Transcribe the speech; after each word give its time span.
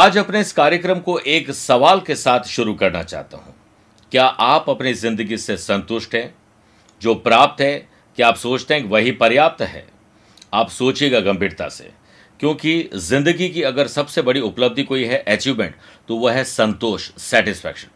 आज 0.00 0.16
अपने 0.18 0.40
इस 0.40 0.52
कार्यक्रम 0.52 0.98
को 0.98 1.18
एक 1.18 1.50
सवाल 1.50 2.00
के 2.00 2.14
साथ 2.16 2.44
शुरू 2.48 2.72
करना 2.74 3.02
चाहता 3.02 3.36
हूँ। 3.36 3.54
क्या 4.12 4.24
आप 4.24 4.68
अपनी 4.70 4.92
ज़िंदगी 4.94 5.36
से 5.38 5.56
संतुष्ट 5.56 6.14
हैं? 6.14 6.34
जो 7.02 7.14
प्राप्त 7.16 7.60
है, 7.60 7.88
क्या 8.18 8.28
आप 8.28 8.36
सोचते 8.36 8.74
हैं 8.74 8.84
वही 8.84 9.10
पर्याप्त 9.12 9.62
है? 9.62 9.84
आप 10.54 10.68
सोचिएगा 10.70 11.20
गंभीरता 11.20 11.68
से, 11.68 11.90
क्योंकि 12.40 12.88
ज़िंदगी 12.94 13.48
की 13.48 13.62
अगर 13.62 13.86
सबसे 13.88 14.22
बड़ी 14.22 14.40
उपलब्धि 14.40 14.84
कोई 14.84 15.04
है 15.04 15.18
अचीवमेंट 15.28 15.74
तो 16.08 16.16
वह 16.16 16.32
है 16.32 16.44
संतोष 16.46 17.10
सेटिस्फैक्शन 17.20 17.88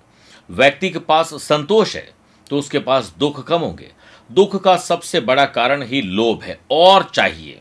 व्यक्ति 0.50 0.90
के 0.90 0.98
पास 1.00 1.34
संतोष 1.42 1.96
है 1.96 2.08
तो 2.46 2.58
उसके 2.58 2.78
पास 2.80 3.12
दुख 3.18 3.46
कम 3.48 3.60
होंगे। 3.60 3.90
दुख 4.30 4.62
का 4.64 4.76
सबसे 4.82 5.20
बड़ा 5.22 5.44
कारण 5.48 5.82
ही 5.84 6.02
लोभ 6.02 6.42
है, 6.42 6.58
और 6.70 7.10
चाहिए। 7.14 7.60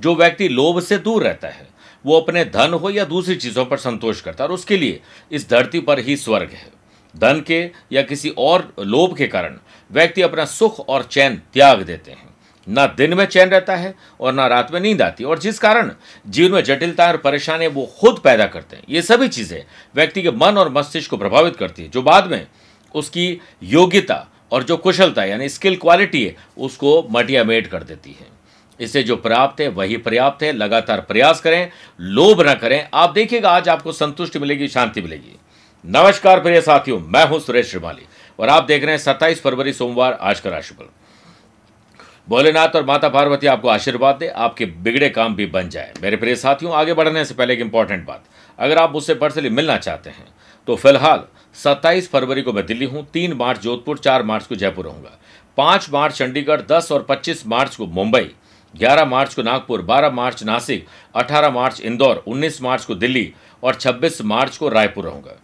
जो 0.00 0.14
व्यक्ति 0.14 0.48
लोभ 0.50 0.80
से 0.82 0.98
दूर 1.00 1.22
रहता 1.22 1.48
है 1.48 1.68
वो 2.04 2.20
अपने 2.20 2.44
धन 2.46 2.72
हो 2.72 2.90
या 2.90 3.04
दूसरी 3.04 3.36
चीज़ों 3.36 3.64
पर 3.64 3.78
संतोष 3.78 4.20
करता 4.20 4.44
है, 4.44 4.48
और 4.48 4.54
उसके 4.54 4.76
लिए 4.76 5.00
इस 5.30 5.48
धरती 5.50 5.80
पर 5.80 5.98
ही 5.98 6.16
स्वर्ग 6.16 6.50
है। 6.50 6.68
धन 7.14 7.42
के 7.46 7.60
या 7.92 8.02
किसी 8.02 8.28
और 8.38 8.72
लोभ 8.80 9.16
के 9.16 9.26
कारण 9.26 9.58
व्यक्ति 9.90 10.22
अपना 10.22 10.44
सुख 10.46 10.80
और 10.80 11.02
चैन 11.02 11.40
त्याग 11.52 11.82
देते 11.82 12.10
हैं। 12.10 12.28
ना 12.66 12.86
दिन 12.88 13.14
में 13.14 13.24
चैन 13.24 13.48
रहता 13.48 13.76
है 13.76 13.94
और 14.20 14.32
ना 14.32 14.46
रात 14.46 14.72
में 14.72 14.80
नींद 14.80 15.02
आती 15.02 15.24
और 15.24 15.38
जिस 15.38 15.58
कारण 15.58 15.90
जीवन 16.26 16.52
में 16.52 16.62
जटिलता 16.64 17.06
और 17.06 17.16
परेशानी 17.16 17.66
वो 17.66 17.86
खुद 18.00 18.20
पैदा 18.24 18.46
करते 18.46 18.76
हैं। 18.76 18.84
ये 18.88 19.02
सभी 19.02 19.28
चीज़ें 19.28 19.62
व्यक्ति 19.94 20.22
के 20.22 20.30
मन 20.30 20.58
और 20.58 20.72
मस्तिष्क 20.72 21.10
को 21.10 21.16
प्रभावित 21.16 21.56
करती 21.56 21.82
है, 21.82 21.88
जो 21.88 22.02
बाद 22.02 22.30
में 22.30 22.46
उसकी 22.94 23.40
योग्यता 23.62 24.26
और 24.52 24.62
जो 24.62 24.76
कुशलता, 24.76 25.24
यानी 25.24 25.48
स्किल 25.48 25.76
क्वालिटी 25.76 26.24
है, 26.24 26.34
उसको 26.58 27.06
मटिया 27.10 27.44
मेट 27.44 27.66
कर 27.66 27.82
देती 27.82 28.10
है। 28.10 28.26
इसे 28.80 29.02
जो 29.02 29.16
प्राप्त 29.16 29.60
है, 29.60 29.68
वही 29.68 29.96
पर्याप्त 29.96 30.42
है, 30.42 30.52
लगातार 30.52 31.00
प्रयास 31.00 31.40
करें, 31.40 31.70
लोभ 32.00 32.40
न 32.48 32.54
करें। 32.54 32.88
आप 32.94 33.10
देखिएगा, 33.10 33.50
आज 33.50 33.68
आपको 33.68 33.92
संतुष्टि 33.92 34.38
मिलेगी, 34.38 34.68
शांति 34.68 35.02
मिलेगी। 35.02 35.36
नमस्कार, 35.84 36.40
प्रिय 36.40 36.60
साथियों, 36.60 36.98
मैं 37.00 37.26
हूँ 37.26 37.40
सुरेश 37.40 37.70
श्रीमाली, 37.70 38.06
और 38.38 38.48
आप 38.48 38.64
देख 38.64 38.82
रहे 38.82 38.90
हैं 38.90 38.98
सत्ताईस 38.98 39.42
फरवरी 39.42 39.72
सोमवार, 39.72 40.12
आज 40.12 40.40
का 40.40 40.50
राशिफल। 40.50 40.88
भोलेनाथ 42.28 42.76
और 42.76 42.84
माता 42.84 43.08
पार्वती 43.08 43.46
आपको 43.46 43.68
आशीर्वाद 43.68 44.16
दे, 44.16 44.26
आपके 44.28 44.66
बिगड़े 44.66 45.08
काम 45.08 45.34
भी 45.34 45.46
बन 45.46 45.68
जाए। 45.68 45.92
मेरे 46.02 46.16
प्रिय 46.16 46.36
साथियों, 46.36 46.72
आगे 46.72 46.94
बढ़ने 46.94 47.24
से 47.24 47.34
पहले 47.34 47.54
एक 47.54 47.60
इंपॉर्टेंट 47.60 48.06
बात। 48.06 48.24
अगर 48.58 48.78
आप 48.78 48.92
मुझसे 48.92 49.14
पर्सनली 49.14 49.50
मिलना 49.50 49.76
चाहते 49.76 50.10
हैं 50.10 50.26
तो 50.68 50.76
फ़िलहाल 50.76 51.24
27 51.54 52.08
फरवरी 52.10 52.42
को 52.42 52.52
मैं 52.52 52.64
दिल्ली 52.66 52.84
हूँ, 52.84 53.06
तीन 53.12 53.32
मार्च 53.32 53.60
जोधपुर, 53.60 53.98
चार 53.98 54.22
मार्च 54.22 54.46
को 54.46 54.54
जयपुर 54.54 54.84
रहूँगा। 54.84 55.18
5 55.58 55.88
मार्च 55.92 56.14
चंडीगढ़ 56.14 56.60
10 56.62 56.90
और 56.92 57.02
25 57.02 57.46
मार्च 57.46 57.76
को 57.76 57.86
मुंबई। 57.86 58.30
11 58.74 59.04
मार्च 59.04 59.34
को 59.34 59.42
नागपुर 59.42 59.82
12 59.82 60.12
मार्च 60.12 60.42
नासिक 60.44 60.86
18 61.14 61.50
मार्च 61.50 61.80
इंदौर 61.80 62.22
19 62.28 62.60
मार्च 62.62 62.84
को 62.84 62.94
दिल्ली 62.94 63.32
और 63.62 63.74
26 63.74 64.20
मार्च 64.22 64.56
को 64.56 64.68
रायपुर 64.68 65.04
रहूँगा। 65.04 65.36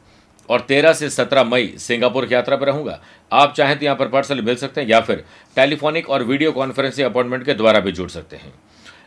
और 0.48 0.60
13 0.60 0.92
से 0.92 1.08
17 1.10 1.44
मई 1.44 1.66
सिंगापुर 1.78 2.26
की 2.26 2.34
यात्रा 2.34 2.56
पर 2.56 2.66
रहूँगा। 2.66 3.00
आप 3.32 3.54
चाहें 3.54 3.78
तो 3.78 3.84
यहाँ 3.84 3.96
पर 3.96 4.08
पर्सनली 4.08 4.42
मिल 4.42 4.56
सकते 4.56 4.80
हैं 4.80 4.88
या 4.88 5.00
फिर 5.00 5.24
टेलीफोनिक 5.56 6.10
और 6.10 6.22
वीडियो 6.22 6.52
कॉन्फ्रेंसिंग 6.52 7.06
अपॉइंटमेंट 7.06 7.44
के 7.44 7.54
द्वारा 7.54 7.80
भी 7.80 7.92
जुड़ 7.92 8.08
सकते 8.10 8.36
हैं। 8.36 8.52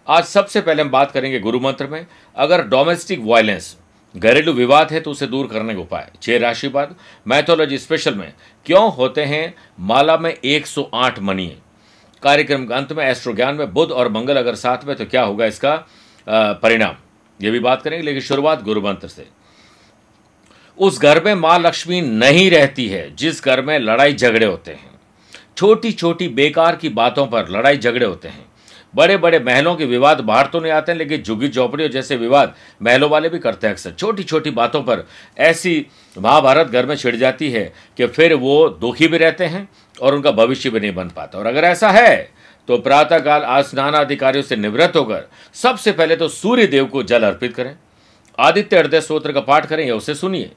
आज 0.08 0.24
सबसे 0.24 0.62
पहले 0.62 0.82
हम 0.82 0.90
बात 0.90 1.12
करेंगे 1.12 1.40
गुरु 1.40 1.60
मंत्र 1.60 1.88
में। 1.88 2.06
अगर 2.36 2.64
डोमेस्टिक 2.68 3.20
वायलेंस 3.24 3.76
घरेलू 4.16 4.54
विवाद 4.54 4.92
है 4.92 5.00
तो 5.00 5.12
उसे 5.12 5.28
दूर 5.28 5.48
करने 5.48 5.74
के 5.74 5.80
उपाय। 5.80 6.12
छह 6.22 6.38
राशि 6.38 6.68
बाद 6.68 6.96
मैथोलॉजी 7.28 7.78
स्पेशल 7.78 8.16
में 8.16 8.34
क्यों 8.66 8.92
होते 8.94 9.26
हैं? 9.26 9.54
माला 9.80 10.18
में 10.18 10.34
108 10.36 11.20
मनी 11.20 11.48
कार्यक्रम 12.24 12.66
के 12.66 12.74
अंत 12.74 12.92
में 12.94 13.06
एस्ट्रो 13.06 13.34
ज्ञान 13.34 13.56
में 13.56 13.72
बुध 13.74 13.92
और 13.92 14.12
मंगल 14.12 14.38
अगर 14.38 14.56
साथ 14.56 14.86
में 14.86 14.96
तो 14.96 15.06
क्या 15.06 15.24
होगा 15.24 15.46
इसका 15.46 15.76
परिणाम? 16.28 16.96
ये 17.40 17.52
भी 17.52 17.60
बात 17.60 17.82
करेंगे, 17.82 18.06
लेकिन 18.06 18.22
शुरुआत 18.22 18.64
गुरु 18.64 18.82
मंत्र 18.82 19.08
से। 19.08 19.28
उस 20.78 21.00
घर 21.02 21.24
में 21.24 21.34
माँ 21.36 21.58
लक्ष्मी 21.60 22.02
नहीं 22.02 22.50
रहती 22.52 22.88
है, 22.88 23.16
जिस 23.16 23.44
घर 23.46 23.62
में 23.62 23.78
लड़ाई 23.80 24.14
झगड़े 24.14 24.46
होते 24.46 24.72
हैं। 24.72 25.00
छोटी 25.58 25.92
छोटी 25.92 26.28
बेकार 26.30 26.76
की 26.76 26.90
बातों 26.92 27.26
पर 27.28 27.50
लड़ाई 27.50 27.78
झगड़े 27.78 28.06
होते 28.06 28.28
हैं। 28.28 28.46
बड़े 28.94 29.18
बड़े 29.18 29.40
महलों 29.40 29.76
के 29.76 29.86
विवाद 29.86 30.20
बाहर 30.22 30.46
तो 30.46 30.60
नहीं 30.60 30.72
आते 30.72 30.92
हैं, 30.92 31.00
लेकिन 31.00 31.22
झुग्गी 31.22 31.48
झोपड़ियों 31.48 31.90
जैसे 31.90 32.16
विवाद 32.18 32.54
महलों 32.82 33.10
वाले 33.10 33.30
भी 33.30 33.40
करते 33.40 33.68
हैं 33.68 33.74
अक्सर। 33.74 33.92
छोटी 33.92 34.24
छोटी 34.24 34.52
बातों 34.52 34.82
पर 34.84 35.06
ऐसी 35.40 35.86
महाभारत 36.16 36.68
घर 36.68 36.86
में 36.86 36.96
छिड़ 36.96 37.16
जाती 37.16 37.52
है 37.52 37.72
कि 37.98 38.08
फिर 38.08 38.34
वो 38.36 38.68
दुखी 38.72 39.08
भी 39.08 39.18
रहते 39.18 39.46
हैं 39.46 39.68
और 40.02 40.16
उनका 40.16 40.32
भविष्य 40.34 40.70
भी 40.70 40.80
नहीं 40.80 40.94
बन 40.96 41.10
पाता। 41.10 41.40
और 41.40 41.48
अगर 41.48 41.64
ऐसा 41.64 41.90
है 41.92 42.32
तो 42.68 42.78
प्रातःकाल 42.80 43.44
आज 43.44 43.64
स्नान 43.66 43.94
अधिकारियों 43.96 44.44
से 44.44 44.56
निवृत्त 44.56 44.96
होकर 44.96 45.28
सबसे 45.56 45.92
पहले 45.92 46.16
तो 46.16 46.28
सूर्य 46.30 46.68
देव 46.68 46.86
को 46.86 47.04
जल 47.04 47.24
अर्पित 47.24 47.56
करें। 47.56 47.76
आदित्य 48.38 48.80
हृदय 48.80 49.02
स्त्रोत्र 49.02 49.32
का 49.32 49.42
पाठ 49.42 49.66
करें 49.66 49.86
या 49.88 49.96
उसे 49.96 50.16
सुनिए। 50.16 50.52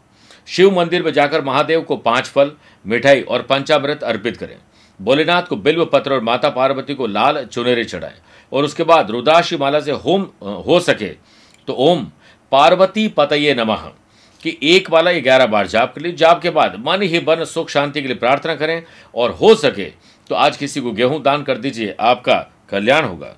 शिव 0.48 0.70
मंदिर 0.70 1.02
में 1.02 1.12
जाकर 1.12 1.44
महादेव 1.44 1.80
को 1.80 1.96
पाँच 1.98 2.26
फल, 2.26 2.50
मिठाई 2.84 3.20
और 3.20 3.42
पंचामृत 3.42 4.02
अर्पित 4.02 4.36
करें। 4.36 4.56
भोलेनाथ 5.00 5.42
को 5.42 5.56
बिल्व 5.58 5.84
पत्र 5.84 6.12
और 6.12 6.20
माता 6.22 6.48
पार्वती 6.50 6.94
को 6.94 7.06
लाल 7.06 7.44
चुनेरे 7.44 7.84
चढ़ाए। 7.84 8.14
और 8.52 8.64
उसके 8.64 8.84
बाद 8.84 9.10
रुद्राशी 9.10 9.56
माला 9.56 9.80
से 9.80 9.92
होम 9.92 10.28
हो 10.42 10.78
सके 10.80 11.08
तो 11.68 11.72
ओम, 11.72 12.06
पार्वती 12.52 13.06
पतये 13.08 13.54
नमः, 13.54 13.90
कि 14.42 14.56
एक 14.64 14.90
वाला 14.90 15.12
ग्यारह 15.14 15.46
बार 15.46 15.66
जाप 15.66 15.94
कर 15.94 16.00
लीजिए 16.00 16.16
जाप 16.16 16.40
के 16.42 16.50
बाद 16.50 16.82
मन 16.86 17.02
ही 17.02 17.18
बन 17.20 17.44
सुख 17.46 17.68
शांति 17.70 18.02
के 18.02 18.08
लिए 18.08 18.16
प्रार्थना 18.16 18.54
करें 18.54 18.82
और 19.14 19.30
हो 19.32 19.54
सके 19.56 19.84
तो 20.30 20.34
आज 20.36 20.56
किसी 20.56 20.80
को 20.80 20.92
गेहूँ 20.92 21.22
दान 21.22 21.42
कर 21.42 21.58
दीजिए, 21.58 21.94
आपका 22.00 22.36
कल्याण 22.70 23.04
होगा। 23.04 23.36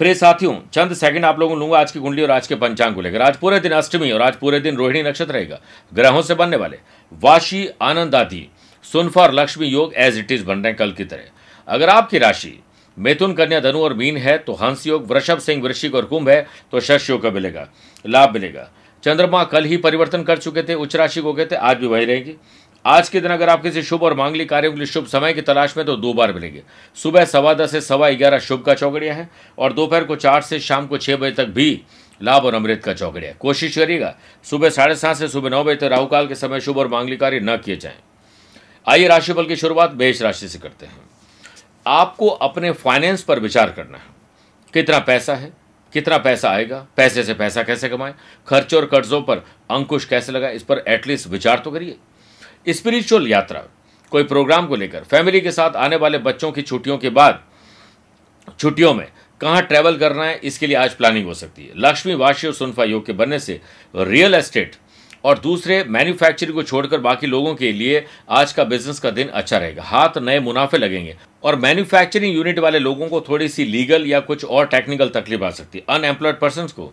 प्रिय 0.00 0.14
साथियों, 0.14 0.54
चंद 0.72 0.92
सेकंड 0.94 1.24
आप 1.24 1.38
लोगों 1.40 1.54
को 1.54 1.60
लूँगा 1.60 1.78
आज 1.78 1.92
की 1.92 2.00
कुंडली 2.00 2.22
और 2.22 2.30
आज 2.30 2.46
के 2.46 2.54
पंचांग 2.56 2.94
को 2.94 3.00
लेकर। 3.00 3.22
आज 3.22 3.36
पूरे 3.36 3.58
दिन 3.60 3.72
अष्टमी 3.72 4.10
और 4.10 4.22
आज 4.22 4.36
पूरे 4.36 4.60
दिन 4.60 4.76
रोहिणी 4.76 5.02
नक्षत्र 5.02 5.32
रहेगा। 5.32 5.58
ग्रहों 5.92 6.22
से 6.22 6.34
बनने 6.34 6.56
वाले 6.56 6.78
वाशी 7.12 7.68
आनंद 7.82 8.14
आदि 8.14 8.46
सुनफा 8.92 9.22
और 9.22 9.34
लक्ष्मी 9.34 9.66
योग 9.66 9.94
एज 9.96 10.18
इट 10.18 10.32
इज़ 10.32 10.44
बन 10.44 10.54
रहे 10.54 10.66
हैं 10.66 10.76
कल 10.76 10.92
की 10.92 11.04
तरह। 11.04 11.24
अगर 11.68 11.88
आपकी 11.88 12.18
राशि 12.18 12.58
मिथुन, 12.96 13.32
कन्या, 13.32 13.60
धनु 13.60 13.80
और 13.80 13.94
मीन 13.94 14.16
है 14.16 14.36
तो 14.38 14.52
हंस 14.54 14.86
योग, 14.86 15.06
वृषभ 15.06 15.38
सिंह, 15.38 15.62
वृश्चिक 15.62 15.94
और 15.94 16.04
कुंभ 16.04 16.28
है 16.28 16.46
तो 16.72 16.80
शश 16.80 17.10
योग 17.10 17.22
का 17.22 17.30
मिलेगा, 17.30 17.68
लाभ 18.04 18.34
मिलेगा। 18.34 18.68
चंद्रमा 19.04 19.42
कल 19.46 19.64
ही 19.64 19.76
परिवर्तन 19.78 20.22
कर 20.22 20.38
चुके 20.38 20.62
थे, 20.62 20.74
उच्च 20.74 20.96
राशि 20.96 21.20
को 21.20 21.32
कहते 21.32 21.56
आज 21.56 21.76
भी 21.76 21.86
वही 21.86 22.04
रहेगी। 22.04 22.34
आज 22.84 23.08
के 23.08 23.20
दिन 23.20 23.30
अगर 23.30 23.48
आप 23.48 23.62
किसी 23.62 23.82
शुभ 23.82 24.02
और 24.02 24.14
मांगलिक 24.14 24.48
कार्यों 24.48 24.72
के 24.72 24.78
लिए 24.78 24.86
शुभ 24.86 25.06
समय 25.06 25.32
की 25.32 25.42
तलाश 25.42 25.76
में 25.76 25.84
तो 25.86 25.96
दो 25.96 26.12
बार 26.14 26.32
मिलेंगे। 26.32 26.62
सुबह 26.96 27.24
सवा 27.26 27.54
दस 27.54 27.72
से 27.72 27.80
सवा 27.80 28.10
ग्यारह 28.12 28.38
शुभ 28.40 28.62
का 28.62 28.74
चौकड़िया 28.74 29.14
है 29.14 29.28
और 29.58 29.72
दोपहर 29.72 30.04
को 30.04 30.16
चार 30.16 30.42
से 30.42 30.60
शाम 30.60 30.86
को 30.86 30.98
छह 30.98 31.16
बजे 31.16 31.32
तक 31.34 31.48
भी 31.50 31.70
लाभ 32.20 32.44
और 32.44 32.54
अमृत 32.54 32.82
का 32.84 32.94
चौकड़िया 32.94 33.32
कोशिश 33.40 33.76
करिएगा, 33.76 34.14
सुबह 34.44 34.70
साढ़े 34.70 34.94
सात 34.96 35.16
से 35.16 35.28
सुबह 35.28 35.50
नौ 35.50 35.64
बजे 35.64 35.76
तक 35.76 35.92
राहुकाल 35.92 36.26
के 36.26 36.34
समय 36.34 36.60
शुभ 36.60 36.78
और 36.78 36.88
मांगलिक 36.88 37.20
कार्य 37.20 37.40
न 37.40 37.56
किए 37.56 37.76
जाएँ। 37.76 37.96
आइए 38.88 39.08
राशिफल 39.08 39.46
की 39.46 39.56
शुरुआत 39.56 39.94
मेष 39.94 40.22
राशि 40.22 40.48
से 40.48 40.58
करते 40.58 40.86
हैं। 40.86 41.00
आपको 41.86 42.28
अपने 42.28 42.70
फाइनेंस 42.72 43.22
पर 43.22 43.40
विचार 43.40 43.70
करना 43.70 43.98
है। 43.98 44.04
कितना 44.74 44.98
पैसा 44.98 45.34
है, 45.34 45.52
कितना 45.92 46.18
पैसा 46.18 46.50
आएगा, 46.50 46.86
पैसे 46.96 47.22
से 47.22 47.34
पैसा 47.34 47.62
कैसे 47.62 47.88
कमाएँ, 47.88 48.14
खर्च 48.46 48.74
और 48.74 48.86
कर्जों 48.86 49.20
पर 49.22 49.44
अंकुश 49.70 50.04
कैसे 50.04 50.32
लगाए, 50.32 50.54
इस 50.54 50.62
पर 50.62 50.82
एटलीस्ट 50.88 51.28
विचार 51.28 51.58
तो 51.58 51.70
करिए। 51.70 52.72
स्पिरिचुअल 52.72 53.28
यात्रा, 53.28 53.62
कोई 54.12 54.22
प्रोग्राम 54.22 54.66
को 54.66 54.76
लेकर 54.76 55.04
फैमिली 55.04 55.40
के 55.40 55.52
साथ 55.52 55.76
आने 55.76 55.96
वाले 55.96 56.18
बच्चों 56.18 56.52
की 56.52 56.62
छुट्टियों 56.62 56.98
के 56.98 57.10
बाद, 57.10 57.42
छुट्टियों 58.60 58.94
में 58.94 59.06
कहाँ 59.40 59.62
ट्रैवल 59.62 59.96
करना 59.96 60.24
है, 60.24 60.40
इसके 60.44 60.66
लिए 60.66 60.76
आज 60.76 60.94
प्लानिंग 60.94 61.26
हो 61.26 61.34
सकती 61.34 61.66
है। 61.66 61.72
लक्ष्मी, 61.76 62.14
वाशी 62.14 62.46
और 62.46 62.54
सुनफा 62.54 62.84
योग 62.84 63.06
के 63.06 63.12
बनने 63.12 63.38
से 63.38 63.60
रियल 63.94 64.34
एस्टेट 64.34 64.76
और 65.24 65.38
दूसरे 65.38 65.82
मैन्युफैक्चरिंग 65.84 66.54
को 66.54 66.62
छोड़कर 66.62 66.98
बाकी 67.00 67.26
लोगों 67.26 67.54
के 67.54 67.72
लिए 67.72 68.04
आज 68.30 68.52
का 68.52 68.64
बिज़नेस 68.64 68.98
का 69.00 69.10
दिन 69.10 69.28
अच्छा 69.28 69.58
रहेगा। 69.58 69.82
हाथ 69.82 70.18
नए 70.18 70.40
मुनाफे 70.40 70.78
लगेंगे 70.78 71.16
और 71.44 71.56
मैन्युफैक्चरिंग 71.56 72.36
यूनिट 72.36 72.58
वाले 72.58 72.78
लोगों 72.78 73.08
को 73.08 73.20
थोड़ी 73.20 73.48
सी 73.48 73.64
लीगल 73.64 74.06
या 74.06 74.20
कुछ 74.20 74.44
और 74.44 74.66
टेक्निकल 74.66 75.08
तकलीफ़ 75.08 75.44
आ 75.44 75.50
सकती 75.50 75.78
है। 75.78 75.84
अनएम्प्लॉयड 75.88 76.38
पर्सन 76.40 76.66
को 76.66 76.92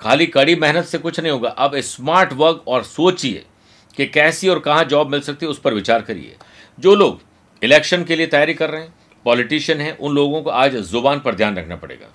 खाली 0.00 0.26
कड़ी 0.26 0.54
मेहनत 0.56 0.84
से 0.84 0.98
कुछ 0.98 1.20
नहीं 1.20 1.32
होगा। 1.32 1.48
अब 1.48 1.76
स्मार्ट 1.76 2.32
वर्क 2.32 2.64
और 2.68 2.82
सोचिए 2.82 3.44
कि 3.96 4.06
कैसी 4.06 4.48
और 4.48 4.58
कहाँ 4.58 4.84
जॉब 4.84 5.10
मिल 5.10 5.20
सकती 5.20 5.46
है, 5.46 5.50
उस 5.50 5.60
पर 5.60 5.74
विचार 5.74 6.02
करिए। 6.02 6.36
जो 6.80 6.94
लोग 6.94 7.20
इलेक्शन 7.62 8.04
के 8.04 8.16
लिए 8.16 8.26
तैयारी 8.26 8.54
कर 8.54 8.70
रहे 8.70 8.82
हैं 8.82 8.94
पॉलिटिशियन 9.24 9.80
हैं, 9.80 9.96
उन 9.98 10.14
लोगों 10.14 10.42
को 10.42 10.50
आज 10.50 10.76
ज़ुबान 10.76 11.20
पर 11.20 11.34
ध्यान 11.34 11.56
रखना 11.56 11.76
पड़ेगा। 11.76 12.06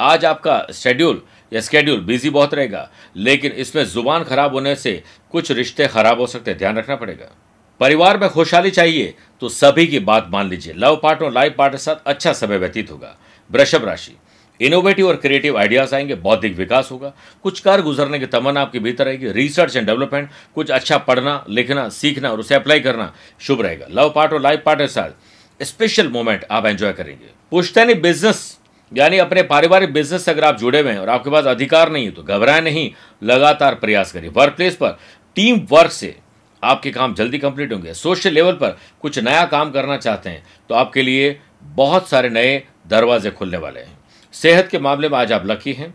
आज 0.00 0.24
आपका 0.24 0.66
शेड्यूल 0.74 1.22
या 1.52 1.60
स्केड्यूल 1.60 2.00
बिज़ी 2.00 2.30
बहुत 2.30 2.54
रहेगा, 2.54 2.88
लेकिन 3.16 3.52
इसमें 3.54 3.84
ज़ुबान 3.84 4.24
खराब 4.24 4.54
होने 4.54 4.74
से 4.76 5.02
कुछ 5.32 5.50
रिश्ते 5.52 5.86
खराब 5.88 6.20
हो 6.20 6.26
सकते 6.26 6.50
हैं, 6.50 6.58
ध्यान 6.58 6.78
रखना 6.78 6.96
पड़ेगा। 6.96 7.30
परिवार 7.80 8.18
में 8.18 8.28
खुशहाली 8.30 8.70
चाहिए 8.70 9.14
तो 9.42 9.48
सभी 9.50 9.86
की 9.86 9.98
बात 10.00 10.28
मान 10.30 10.48
लीजिए 10.48 10.74
लव 10.74 11.00
पार्टनर 11.02 11.32
लाइफ 11.32 11.54
पार्टनर 11.58 11.76
के 11.76 11.82
साथ 11.82 12.06
अच्छा 12.06 12.32
समय 12.34 12.58
व्यतीत 12.58 12.90
होगा। 12.90 13.16
वृषभ 13.50 13.84
राशि 13.84 14.16
इनोवेटिव 14.60 15.08
और 15.08 15.16
क्रिएटिव 15.16 15.56
आइडियाज़ 15.58 15.94
आएँगे, 15.94 16.14
बौद्धिक 16.16 16.56
विकास 16.56 16.88
होगा, 16.90 17.12
कुछ 17.44 17.58
कार 17.60 17.82
गुजरने 17.82 18.18
की 18.18 18.26
तमन्ना 18.26 18.60
आपके 18.60 18.78
भीतर 18.78 19.04
रहेगी 19.04 19.32
रिसर्च 19.32 19.76
एंड 19.76 19.86
डेवलपमेंट 19.86 20.28
कुछ 20.54 20.70
अच्छा 20.70 20.98
पढ़ना, 20.98 21.44
लिखना, 21.48 21.88
सीखना 21.90 22.30
और 22.30 22.40
उसे 22.40 22.54
अप्लाई 22.54 22.80
करना 22.80 23.12
शुभ 23.40 23.60
रहेगा। 23.62 23.86
लव 23.90 24.12
पार्ट 24.14 24.32
और 24.32 24.40
लाइफ 24.40 24.62
पार्टनर 24.66 24.86
के 24.86 24.92
साथ 24.92 25.64
स्पेशल 25.64 26.08
मोमेंट 26.08 26.44
आप 26.50 26.66
एंजॉय 26.66 26.92
करेंगे। 26.92 27.30
पुश्तैनी 27.52 27.94
बिज़नेस 27.96 28.58
यानी 28.92 29.18
अपने 29.18 29.42
पारिवारिक 29.44 29.92
बिज़नेस 29.92 30.24
से 30.24 30.30
अगर 30.30 30.44
आप 30.44 30.58
जुड़े 30.58 30.80
हुए 30.80 30.92
हैं 30.92 30.98
और 30.98 31.08
आपके 31.08 31.30
पास 31.30 31.44
अधिकार 31.46 31.90
नहीं 31.92 32.04
है 32.04 32.10
तो 32.10 32.22
घबराए 32.22 32.60
नहीं, 32.60 32.90
लगातार 33.22 33.74
प्रयास 33.74 34.12
करिए। 34.12 34.30
वर्क 34.30 34.54
प्लेस 34.56 34.76
पर 34.76 34.98
टीम 35.36 35.60
वर्क 35.70 35.90
से 35.92 36.14
आपके 36.62 36.90
काम 36.90 37.14
जल्दी 37.14 37.38
कंप्लीट 37.38 37.72
होंगे। 37.72 37.94
सोशल 37.94 38.32
लेवल 38.32 38.52
पर 38.52 38.76
कुछ 39.02 39.18
नया 39.18 39.44
काम 39.46 39.70
करना 39.70 39.96
चाहते 39.96 40.30
हैं 40.30 40.44
तो 40.70 40.74
आपके 40.74 41.02
लिए 41.02 41.38
बहुत 41.62 42.08
सारे 42.08 42.28
नए 42.30 42.62
दरवाजे 42.86 43.30
खुलने 43.30 43.56
वाले 43.58 43.80
हैं। 43.80 43.98
सेहत 44.34 44.68
के 44.68 44.78
मामले 44.78 45.08
में 45.08 45.18
आज 45.18 45.32
आप 45.32 45.46
लकी 45.46 45.72
हैं। 45.72 45.94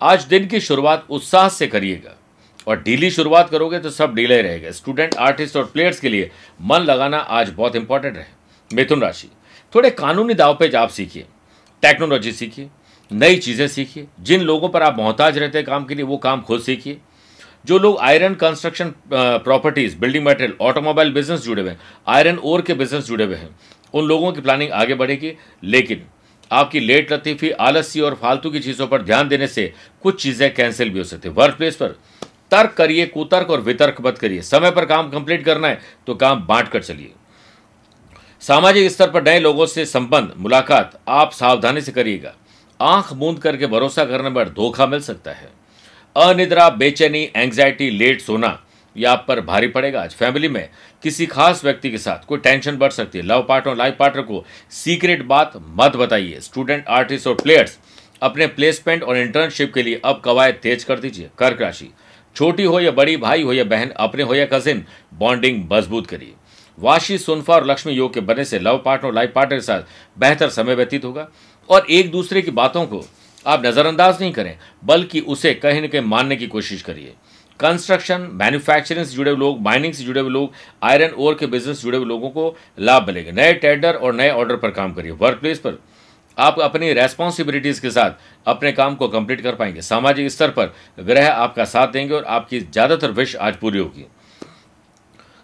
आज 0.00 0.24
दिन 0.24 0.46
की 0.46 0.60
शुरुआत 0.60 1.06
उत्साह 1.10 1.48
से 1.50 1.66
करिएगा 1.66 2.16
और 2.66 2.82
ढीली 2.82 3.10
शुरुआत 3.10 3.50
करोगे 3.50 3.78
तो 3.78 3.90
सब 3.90 4.14
ढीले 4.14 4.40
रहेगा। 4.42 4.70
स्टूडेंट 4.70 5.14
आर्टिस्ट 5.16 5.56
और 5.56 5.64
प्लेयर्स 5.64 6.00
के 6.00 6.08
लिए 6.08 6.30
मन 6.60 6.80
लगाना 6.80 7.18
आज 7.18 7.50
बहुत 7.50 7.76
इंपॉर्टेंट 7.76 8.16
है। 8.16 8.26
मिथुन 8.70 9.00
राशि, 9.00 9.28
थोड़े 9.72 9.90
कानूनी 9.92 10.34
दावपेज 10.34 10.74
आप 10.74 10.88
सीखिए। 10.90 11.26
टेक्नोलॉजी 11.84 12.32
सीखिए 12.32 12.68
नई 13.10 13.36
चीज़ें 13.38 13.66
सीखिए 13.68 14.06
जिन 14.20 14.40
लोगों 14.42 14.68
पर 14.68 14.82
आप 14.82 14.96
मोहताज 14.96 15.38
रहते 15.38 15.58
हैं 15.58 15.66
काम 15.66 15.84
के 15.84 15.94
लिए, 15.94 16.04
वो 16.04 16.16
काम 16.18 16.40
खुद 16.42 16.60
सीखिए। 16.62 16.98
जो 17.64 17.78
लोग 17.78 17.98
iron 18.00 18.34
construction 18.34 18.92
properties, 19.10 19.96
building 19.98 20.24
material, 20.26 20.56
automobile 20.60 21.12
business 21.12 21.40
जुड़े 21.40 21.62
हुए 21.62 21.70
हैं, 21.70 21.80
आयरन 22.06 22.38
ओर 22.38 22.62
के 22.62 22.74
बिज़नेस 22.74 23.04
जुड़े 23.04 23.24
हुए 23.24 23.36
हैं, 23.36 23.48
उन 23.94 24.06
लोगों 24.06 24.32
की 24.32 24.40
प्लानिंग 24.40 24.72
आगे 24.72 24.94
बढ़ेगी। 24.94 25.32
लेकिन 25.64 26.02
आपकी 26.50 26.80
लेट 26.80 27.12
लतीफ़ी, 27.12 27.50
आलसी 27.50 28.00
और 28.00 28.14
फालतू 28.14 28.50
की 28.50 28.60
चीज़ों 28.60 28.86
पर 28.86 29.02
ध्यान 29.02 29.28
देने 29.28 29.46
से 29.48 29.72
कुछ 30.02 30.22
चीज़ें 30.22 30.54
कैंसिल 30.54 30.90
भी 30.90 30.98
हो 30.98 31.04
सकती 31.04 31.28
है। 31.28 31.34
वर्क 31.34 31.56
प्लेस 31.56 31.76
पर 31.76 31.96
तर्क 32.50 32.72
करिए, 32.72 33.06
कुतर्क 33.08 33.50
और 33.50 33.60
वितर्क 33.62 34.00
मत 34.00 34.18
करिए। 34.18 34.42
समय 34.42 34.70
पर 34.70 34.84
काम 34.86 35.10
कंप्लीट 35.10 35.44
करना 35.44 35.68
है 35.68 35.80
तो 36.06 36.14
काम 36.16 36.44
बांट 36.46 36.68
कर 36.68 36.82
चलिए। 36.82 37.12
सामाजिक 38.44 38.90
स्तर 38.90 39.10
पर 39.10 39.22
नए 39.22 39.40
लोगों 39.40 39.66
से 39.66 39.84
संबंध, 39.86 40.32
मुलाकात, 40.36 41.00
आप 41.08 41.32
सावधानी 41.32 41.80
से 41.80 41.92
करिएगा। 41.92 42.34
आँख 42.80 43.12
मूंद 43.12 43.38
करके 43.38 43.66
भरोसा 43.66 44.04
करने 44.04 44.30
पर 44.30 44.48
धोखा 44.48 44.86
मिल 44.86 45.00
सकता 45.00 45.32
है। 45.32 45.48
अनिद्रा, 46.16 46.68
बेचैनी 46.70 47.30
एंग्जाइटी 47.36 47.88
लेट 47.90 48.20
सोना 48.20 48.60
यह 48.96 49.10
आप 49.10 49.24
पर 49.28 49.40
भारी 49.40 49.68
पड़ेगा। 49.68 50.02
आज 50.02 50.14
फैमिली 50.14 50.48
में 50.48 50.68
किसी 51.02 51.26
खास 51.26 51.64
व्यक्ति 51.64 51.90
के 51.90 51.98
साथ 51.98 52.26
कोई 52.26 52.38
टेंशन 52.38 52.76
बढ़ 52.76 52.90
सकती 52.90 53.18
है। 53.18 53.24
लव 53.24 53.46
पार्टनर 53.48 53.76
लाइफ 53.76 53.96
पार्टनर 53.98 54.22
को 54.22 54.44
सीक्रेट 54.70 55.22
बात 55.22 55.52
मत 55.56 55.96
बताइए। 55.96 56.40
स्टूडेंट 56.40 56.84
आर्टिस्ट 56.88 57.26
और 57.26 57.34
प्लेयर्स 57.34 57.78
अपने 58.22 58.46
प्लेसमेंट 58.46 59.02
और 59.02 59.16
इंटर्नशिप 59.16 59.74
के 59.74 59.82
लिए 59.82 60.00
अब 60.04 60.22
कवायद 60.24 60.54
तेज 60.54 60.84
कर 60.84 60.98
दीजिए। 60.98 61.30
कर्क 61.38 61.62
राशि, 61.62 61.90
छोटी 62.36 62.64
हो 62.64 62.80
या 62.80 62.90
बड़ी, 62.90 63.16
भाई 63.16 63.42
हो 63.42 63.52
या 63.52 63.64
बहन, 63.64 63.90
अपने 63.90 64.22
हो 64.22 64.34
या 64.34 64.46
कजिन 64.52 64.84
बॉन्डिंग 65.14 65.68
मज़बूत 65.72 66.06
करिए। 66.06 66.32
वाशी 66.78 67.18
सुनफा 67.18 67.54
और 67.54 67.66
लक्ष्मी 67.66 67.92
योग 67.92 68.12
के 68.14 68.20
बनने 68.20 68.44
से 68.44 68.58
लव 68.58 68.82
पार्टनर 68.84 69.08
और 69.08 69.14
लाइफ 69.14 69.32
पार्टनर 69.34 69.56
के 69.56 69.62
साथ 69.62 69.82
बेहतर 70.16 70.48
समय 70.50 70.74
व्यतीत 70.74 71.04
होगा। 71.04 71.28
और 71.70 71.86
एक 71.90 72.10
दूसरे 72.10 72.42
की 72.42 72.50
बातों 72.52 72.86
को 72.86 73.04
आप 73.46 73.64
नज़रअंदाज 73.66 74.20
नहीं 74.20 74.32
करें, 74.32 74.56
बल्कि 74.84 75.20
उसे 75.20 75.54
कहीं 75.54 75.80
ना 75.80 75.86
कहीं 75.86 76.02
मानने 76.02 76.36
की 76.36 76.46
कोशिश 76.46 76.82
करिए। 76.82 77.14
कंस्ट्रक्शन, 77.60 78.28
मैन्युफैक्चरिंग 78.32 79.04
से 79.06 79.14
जुड़े 79.14 79.30
हुए 79.30 79.40
लोग, 79.40 79.60
माइनिंग 79.60 79.92
से 79.94 80.04
जुड़े 80.04 80.20
हुए 80.20 80.30
लोग, 80.30 80.52
आयरन 80.82 81.10
ओर 81.16 81.34
के 81.34 81.46
बिज़नेस 81.46 81.76
से 81.76 81.82
जुड़े 81.82 81.98
हुए 81.98 82.06
लोगों 82.06 82.30
को 82.30 82.54
लाभ 82.78 83.06
मिलेगा। 83.06 83.32
नए 83.32 83.52
टेंडर 83.54 83.94
और 83.94 84.14
नए 84.14 84.30
ऑर्डर 84.30 84.56
पर 84.56 84.70
काम 84.70 84.92
करिए। 84.92 85.12
वर्क 85.12 85.38
प्लेस 85.40 85.58
पर 85.58 85.78
आप 86.38 86.58
अपनी 86.60 86.92
रेस्पॉन्सिबिलिटीज 86.92 87.78
के 87.78 87.90
साथ 87.90 88.10
अपने 88.46 88.72
काम 88.72 88.94
को 88.94 89.08
कंप्लीट 89.08 89.40
कर 89.40 89.54
पाएँगे। 89.54 89.82
सामाजिक 89.82 90.30
स्तर 90.30 90.50
पर 90.50 90.74
ग्रह 91.00 91.28
आपका 91.28 91.64
साथ 91.64 91.88
देंगे 91.88 92.14
और 92.14 92.24
आपकी 92.24 92.60
ज़्यादातर 92.60 93.10
विश 93.10 93.36
आज 93.36 93.56
पूरी 93.56 93.78
होगी। 93.78 94.06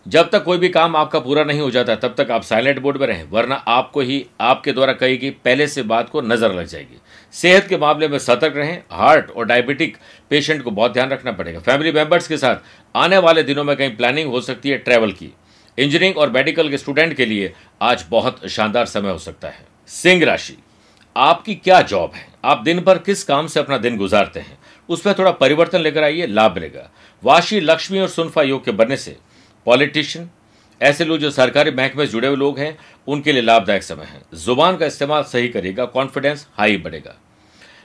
जब 0.06 0.28
तक 0.30 0.42
कोई 0.44 0.58
भी 0.58 0.68
काम 0.68 0.96
आपका 0.96 1.18
पूरा 1.20 1.42
नहीं 1.44 1.60
हो 1.60 1.70
जाता, 1.70 1.94
तब 1.94 2.14
तक 2.18 2.30
आप 2.30 2.42
साइलेंट 2.42 2.78
बोर्ड 2.78 2.96
में 2.96 3.06
रहें, 3.06 3.24
वरना 3.30 3.54
आपको 3.54 4.00
ही, 4.00 4.26
आपके 4.40 4.72
द्वारा 4.72 4.92
कही 4.92 5.16
गई 5.16 5.30
पहले 5.44 5.66
से 5.66 5.82
बात 5.82 6.08
को 6.08 6.20
नज़र 6.20 6.52
लग 6.52 6.66
जाएगी। 6.66 7.00
सेहत 7.34 7.66
के 7.68 7.76
मामले 7.76 8.08
में 8.08 8.18
सतर्क 8.18 8.56
रहें 8.56 8.82
हार्ट 8.92 9.30
और 9.30 9.44
डायबिटिक 9.44 9.96
पेशेंट 10.30 10.62
को 10.62 10.70
बहुत 10.70 10.92
ध्यान 10.92 11.10
रखना 11.10 11.32
पड़ेगा। 11.32 11.60
फैमिली 11.60 11.92
मेंबर्स 11.92 12.28
के 12.28 12.36
साथ 12.36 12.56
आने 12.94 13.18
वाले 13.18 13.42
दिनों 13.42 13.64
में 13.64 13.76
कहीं 13.76 13.96
प्लानिंग 13.96 14.30
हो 14.30 14.40
सकती 14.40 14.70
है 14.70 14.78
ट्रैवल 14.78 15.12
की। 15.12 15.32
इंजीनियरिंग 15.78 16.18
और 16.18 16.30
मेडिकल 16.30 16.70
के 16.70 16.78
स्टूडेंट 16.78 17.14
के 17.14 17.26
लिए 17.26 17.52
आज 17.82 18.04
बहुत 18.10 18.46
शानदार 18.48 18.86
समय 18.86 19.10
हो 19.10 19.18
सकता 19.18 19.48
है। 19.48 19.64
सिंह 19.88 20.24
राशि, 20.24 20.56
आपकी 21.16 21.54
क्या 21.54 21.80
जॉब 21.82 22.12
है? 22.14 22.26
आप 22.44 22.62
दिन 22.62 22.80
भर 22.80 22.98
किस 22.98 23.24
काम 23.24 23.46
से 23.46 23.60
अपना 23.60 23.78
दिन 23.78 23.96
गुजारते 23.96 24.40
हैं? 24.40 24.58
उसमें 24.88 25.14
थोड़ा 25.18 25.30
परिवर्तन 25.30 25.80
लेकर 25.80 26.04
आइए, 26.04 26.26
लाभ 26.26 26.54
मिलेगा। 26.54 26.90
वाशी, 27.22 27.60
लक्ष्मी 27.60 27.98
और 28.00 28.08
सुनफा 28.08 28.42
योग 28.42 28.64
के 28.64 28.70
बनने 28.70 28.96
से 28.96 29.16
पॉलिटिशियन, 29.66 30.28
ऐसे 30.80 31.04
लोग 31.04 31.18
जो 31.18 31.30
सरकारी 31.30 31.70
बैंक 31.70 31.96
में 31.96 32.06
जुड़े 32.06 32.28
हुए 32.28 32.36
लोग 32.36 32.58
हैं, 32.58 32.76
उनके 33.08 33.32
लिए 33.32 33.42
लाभदायक 33.42 33.82
समय 33.82 34.04
है। 34.04 34.22
ज़ुबान 34.34 34.76
का 34.76 34.86
इस्तेमाल 34.86 35.22
सही 35.22 35.48
करेगा 35.48 35.84
कॉन्फिडेंस 35.86 36.46
हाई 36.52 36.76
बढ़ेगा। 36.76 37.16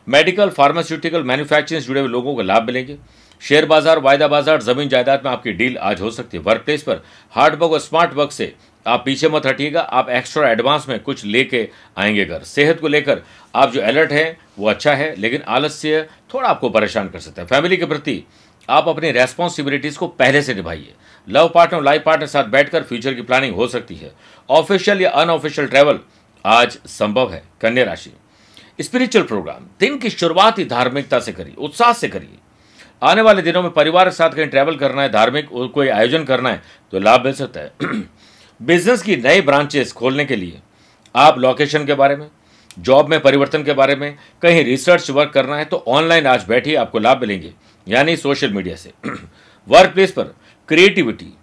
मेडिकल 0.07 0.50
फार्मास्यूटिकल 0.50 1.24
मैन्युफैक्चरिंग 1.24 1.81
से 1.81 1.88
जुड़े 1.88 2.00
हुए 2.00 2.10
लोगों 2.10 2.36
को 2.36 2.42
लाभ 2.42 2.63
मिलेंगे। 2.63 2.98
शेयर 3.42 3.66
बाज़ार, 3.66 4.00
वायदा 4.00 4.27
बाज़ार, 4.27 4.62
ज़मीन 4.62 4.89
जायदाद 4.89 5.22
में 5.25 5.31
आपकी 5.31 5.51
डील 5.51 5.77
आज 5.77 6.01
हो 6.01 6.12
सकती 6.12 6.38
है। 6.38 6.44
वर्क 6.44 6.62
प्लेस 6.62 6.83
पर 6.83 7.01
हार्ड 7.33 7.56
वर्क 7.56 7.72
और 7.72 7.80
स्मार्ट 7.80 8.13
वर्क 8.13 8.31
से 8.31 8.54
आप 8.86 9.01
पीछे 9.06 9.30
मत 9.30 9.45
हटिएगा, 9.45 9.81
आप 9.81 10.10
एक्स्ट्रा 10.10 10.50
एडवांस 10.50 10.86
में 10.89 11.00
कुछ 11.00 11.24
लेके 11.25 11.68
आएँगे 11.98 12.25
घर। 12.25 12.44
सेहत 12.44 12.80
को 12.80 12.88
लेकर 12.88 13.22
आप 13.56 13.72
जो 13.72 13.81
अलर्ट 13.81 14.12
हैं, 14.12 14.38
वो 14.60 14.69
अच्छा 14.69 14.94
है, 14.94 15.13
लेकिन 15.16 15.42
आलस्य 15.42 16.07
थोड़ा 16.33 16.50
आपको 16.50 16.69
परेशान 16.69 17.10
कर 17.10 17.19
सकता 17.19 17.42
है। 17.42 17.48
फैमिली 17.48 17.77
के 17.77 17.86
प्रति 17.86 18.24
आप 18.69 18.88
अपनी 18.88 19.12
रेस्पॉन्सिबिलिटीज 19.12 19.97
को 19.97 20.07
पहले 20.07 20.41
से 20.41 20.53
निभाइए। 20.53 20.94
लव 21.27 21.50
पार्टनर 21.50 21.81
लाइफ 21.81 22.03
पार्टनर 22.06 22.27
साथ 22.27 22.44
बैठकर 22.44 22.83
फ्यूचर 22.83 23.13
की 23.13 23.21
प्लानिंग 23.21 23.56
हो 23.56 23.67
सकती 23.67 23.95
है। 23.95 24.12
ऑफिशियल 24.50 25.01
या 25.01 25.09
अनऑफिशियल 25.12 25.67
ट्रैवल 25.67 26.00
आज 26.45 26.77
संभव 26.88 27.33
है, 27.33 27.44
कन्या 27.62 27.83
राशि। 27.83 28.12
स्पिरिचुअल 28.81 29.25
प्रोग्राम 29.25 29.67
दिन 29.79 29.97
की 29.97 30.09
शुरुआत 30.09 30.59
ही 30.59 30.65
धार्मिकता 30.65 31.19
से 31.19 31.31
करिए, 31.31 31.53
उत्साह 31.57 31.94
से 31.94 32.07
करिए। 32.07 32.38
आने 33.01 33.21
वाले 33.21 33.41
दिनों 33.41 33.62
में 33.63 33.71
परिवार 33.71 34.06
के 34.06 34.15
साथ 34.15 34.29
कहीं 34.29 34.47
ट्रैवल 34.47 34.75
करना 34.75 35.01
है, 35.01 35.09
धार्मिक 35.09 35.50
कोई 35.73 35.88
आयोजन 35.88 36.23
करना 36.23 36.50
है 36.50 36.62
तो 36.91 37.00
लाभ 37.00 37.25
मिल 37.25 37.33
सकता 37.33 37.59
है। 37.59 37.71
बिज़नेस 38.62 39.01
की 39.01 39.15
नई 39.15 39.41
ब्रांचेस 39.41 39.91
खोलने 39.94 40.25
के 40.25 40.35
लिए 40.35 40.62
आप 41.15 41.38
लोकेशन 41.39 41.85
के 41.85 41.94
बारे 41.94 42.15
में 42.15 42.27
जॉब 42.80 43.10
में, 43.10 43.19
परिवर्तन 43.19 43.63
के 43.63 43.74
बारे 43.74 43.95
में, 43.95 44.18
कहीं 44.42 44.63
रिसर्च 44.63 45.10
वर्क 45.10 45.31
करना 45.33 45.57
है 45.57 45.66
तो 45.66 45.83
ऑनलाइन 45.88 46.27
आज 46.27 46.45
बैठिए, 46.48 46.75
आपको 46.75 47.00
लाभ 47.00 47.22
मिलेंगे। 47.22 47.54
यानी 47.88 48.18
सोशल 48.18 48.54
मीडिया 48.54 48.75
से। 48.75 48.92
वर्क 49.68 49.94
प्लेस 49.94 50.12
पर 50.12 50.24
क्रिएटिविटी 50.68 51.33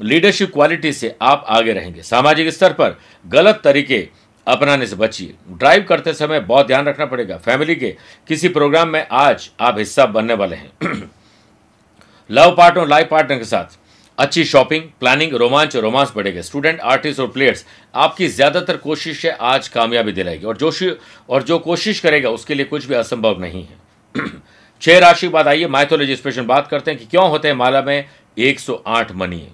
लीडरशिप 0.00 0.52
क्वालिटी 0.52 0.92
से 0.92 1.16
आप 1.22 1.44
आगे 1.48 1.72
रहेंगे। 1.72 2.02
सामाजिक 2.02 2.48
स्तर 2.48 2.72
पर 2.72 3.00
गलत 3.26 3.60
तरीके 3.64 4.08
अपनाने 4.46 4.86
से 4.86 4.96
बचिए। 4.96 5.34
ड्राइव 5.50 5.86
करते 5.88 6.14
समय 6.14 6.40
बहुत 6.40 6.66
ध्यान 6.66 6.86
रखना 6.86 7.06
पड़ेगा। 7.06 7.36
फैमिली 7.36 7.76
के 7.76 7.96
किसी 8.28 8.48
प्रोग्राम 8.48 8.88
में 8.88 9.06
आज 9.10 9.50
आप 9.60 9.78
हिस्सा 9.78 10.06
बनने 10.06 10.34
वाले 10.34 10.56
हैं। 10.56 10.72
लव 12.30 12.54
पार्टनर 12.56 12.86
लाइफ 12.86 13.08
पार्टनर 13.10 13.38
के 13.38 13.44
साथ। 13.44 13.79
अच्छी 14.18 14.44
शॉपिंग, 14.44 14.82
प्लानिंग, 15.00 15.34
रोमांच 15.34 15.76
और 15.76 15.82
रोमांस 15.82 16.12
बढ़ेगा। 16.16 16.40
स्टूडेंट, 16.40 16.80
आर्टिस्ट 16.80 17.20
और 17.20 17.28
प्लेयर्स, 17.28 17.64
आपकी 17.94 18.28
ज़्यादातर 18.28 18.76
कोशिश 18.76 19.26
है 19.26 19.32
आज 19.32 19.68
कामयाबी 19.68 20.12
दिलाएगी। 20.12 20.46
और 20.46 20.56
जो 20.56 20.96
और 21.28 21.42
जो 21.42 21.58
कोशिश 21.58 22.00
करेगा, 22.00 22.30
उसके 22.30 22.54
लिए 22.54 22.64
कुछ 22.64 22.84
भी 22.84 22.94
असंभव 22.94 23.40
नहीं 23.40 23.66
है। 23.66 23.78
छह 24.82 24.98
राशि 24.98 25.28
बाद 25.28 25.48
आइए 25.48 25.66
माइथोलॉजी 25.66 26.16
स्पेशल 26.16 26.42
बात 26.42 26.68
करते 26.68 26.90
हैं 26.90 27.00
कि 27.00 27.06
क्यों 27.06 27.28
होते 27.30 27.48
हैं 27.48 27.54
माला 27.54 27.82
में 27.82 28.08
108 28.38 29.12
मनी। 29.12 29.46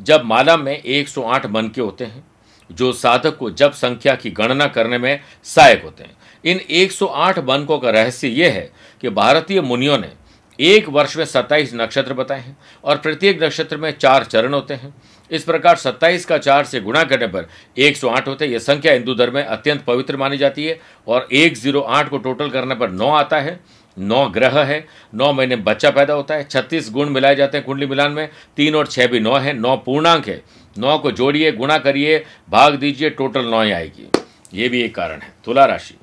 जब 0.00 0.24
माला 0.24 0.56
में 0.56 0.82
108 0.82 1.46
मन 1.46 1.68
के 1.68 1.80
होते 1.80 2.04
हैं, 2.04 2.24
जो 2.70 2.92
साधक 2.92 3.36
को 3.36 3.50
जब 3.50 3.72
संख्या 3.72 4.14
की 4.14 4.30
गणना 4.30 4.66
करने 4.66 4.98
में 4.98 5.20
सहायक 5.44 5.82
होते 5.84 6.04
हैं। 6.04 6.16
इन 6.44 6.60
108 6.70 7.38
बनकों 7.38 7.78
का 7.78 7.90
रहस्य 7.90 8.28
यह 8.28 8.52
है 8.52 8.70
कि 9.00 9.08
भारतीय 9.08 9.60
मुनियों 9.60 9.98
ने 9.98 10.12
एक 10.60 10.88
वर्ष 10.88 11.16
में 11.16 11.24
27 11.24 11.74
नक्षत्र 11.74 12.14
बताए 12.14 12.40
हैं 12.40 12.58
और 12.84 12.96
प्रत्येक 12.96 13.42
नक्षत्र 13.42 13.76
में 13.76 13.98
चार 13.98 14.24
चरण 14.24 14.54
होते 14.54 14.74
हैं। 14.74 14.94
इस 15.30 15.44
प्रकार 15.44 15.76
27 15.76 16.24
का 16.26 16.38
चार 16.38 16.64
से 16.64 16.80
गुणा 16.80 17.04
करने 17.04 17.26
पर 17.26 17.48
108 17.78 18.28
होते 18.28 18.44
हैं। 18.44 18.52
यह 18.52 18.58
संख्या 18.58 18.92
हिंदू 18.92 19.14
धर्म 19.14 19.34
में 19.34 19.44
अत्यंत 19.44 19.80
पवित्र 19.80 20.16
मानी 20.16 20.36
जाती 20.36 20.66
है 20.66 20.80
और 21.08 21.28
108 21.32 22.08
को 22.08 22.18
टोटल 22.18 22.50
करने 22.50 22.74
पर 22.74 22.90
नौ 22.90 23.08
आता 23.08 23.40
है। 23.40 23.60
नौ 23.98 24.28
ग्रह 24.28 24.62
है। 24.62 24.86
नौ 25.14 25.32
महीने 25.32 25.56
बच्चा 25.56 25.90
पैदा 25.90 26.14
होता 26.14 26.34
है। 26.34 26.44
छत्तीस 26.44 26.90
गुण 26.90 27.08
मिलाए 27.08 27.36
जाते 27.36 27.58
हैं 27.58 27.66
कुंडली 27.66 27.86
मिलान 27.86 28.12
में। 28.12 28.28
तीन 28.56 28.74
और 28.74 28.86
छः 28.86 29.06
भी 29.06 29.20
नौ 29.20 29.34
है। 29.34 29.52
नौ 29.52 29.76
पूर्णांक 29.76 30.28
है। 30.28 30.42
नौ 30.78 30.98
को 30.98 31.12
जोड़िए, 31.12 31.52
गुणा 31.52 31.78
करिए, 31.78 32.24
भाग 32.50 32.74
दीजिए 32.74 33.10
टोटल 33.10 33.44
नौ 33.44 33.62
ही 33.62 33.70
आएगी। 33.70 34.08
ये 34.54 34.68
भी 34.68 34.82
एक 34.82 34.94
कारण 34.94 35.20
है। 35.20 35.32
तुला 35.44 35.64
राशि। 35.64 35.94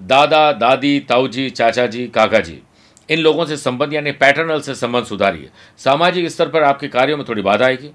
दादा, 0.00 0.52
दादी 0.52 1.00
ताऊजी 1.00 1.50
चाचा 1.50 1.86
जी, 1.86 2.08
काका 2.08 2.40
जी। 2.40 2.62
इन 3.08 3.18
लोगों 3.18 3.44
से 3.46 3.56
संबंध, 3.56 3.92
यानी 3.94 4.12
पैटर्नल 4.12 4.60
से 4.60 4.74
संबंध 4.74 5.04
सुधारिए। 5.04 5.50
सामाजिक 5.78 6.28
स्तर 6.28 6.48
पर 6.48 6.62
आपके 6.62 6.88
कार्यों 6.88 7.16
में 7.16 7.26
थोड़ी 7.28 7.42
बाधा 7.42 7.66
आएगी। 7.66 7.90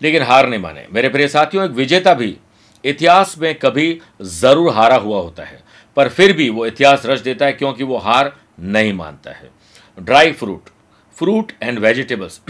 लेकिन 0.00 0.22
हार 0.22 0.48
नहीं 0.48 0.60
माने। 0.60 0.86
मेरे 0.92 1.08
प्रिय 1.08 1.28
साथियों, 1.28 1.64
एक 1.64 1.70
विजेता 1.70 2.14
भी 2.14 2.36
इतिहास 2.84 3.34
में 3.38 3.54
कभी 3.54 4.00
ज़रूर 4.22 4.72
हारा 4.72 4.96
हुआ 4.96 5.20
होता 5.20 5.44
है, 5.44 5.62
पर 5.96 6.08
फिर 6.08 6.32
भी 6.32 6.48
वो 6.50 6.66
इतिहास 6.66 7.06
रच 7.06 7.20
देता 7.20 7.46
है 7.46 7.52
क्योंकि 7.52 7.84
वो 7.84 7.96
हार 7.98 8.32
नहीं 8.60 8.92
मानता 8.92 9.30
है। 9.30 9.50
Dry 9.98 10.32
fruit 10.32 10.68
fruit 11.16 11.52
and 11.62 11.78
vegetables 11.78 12.40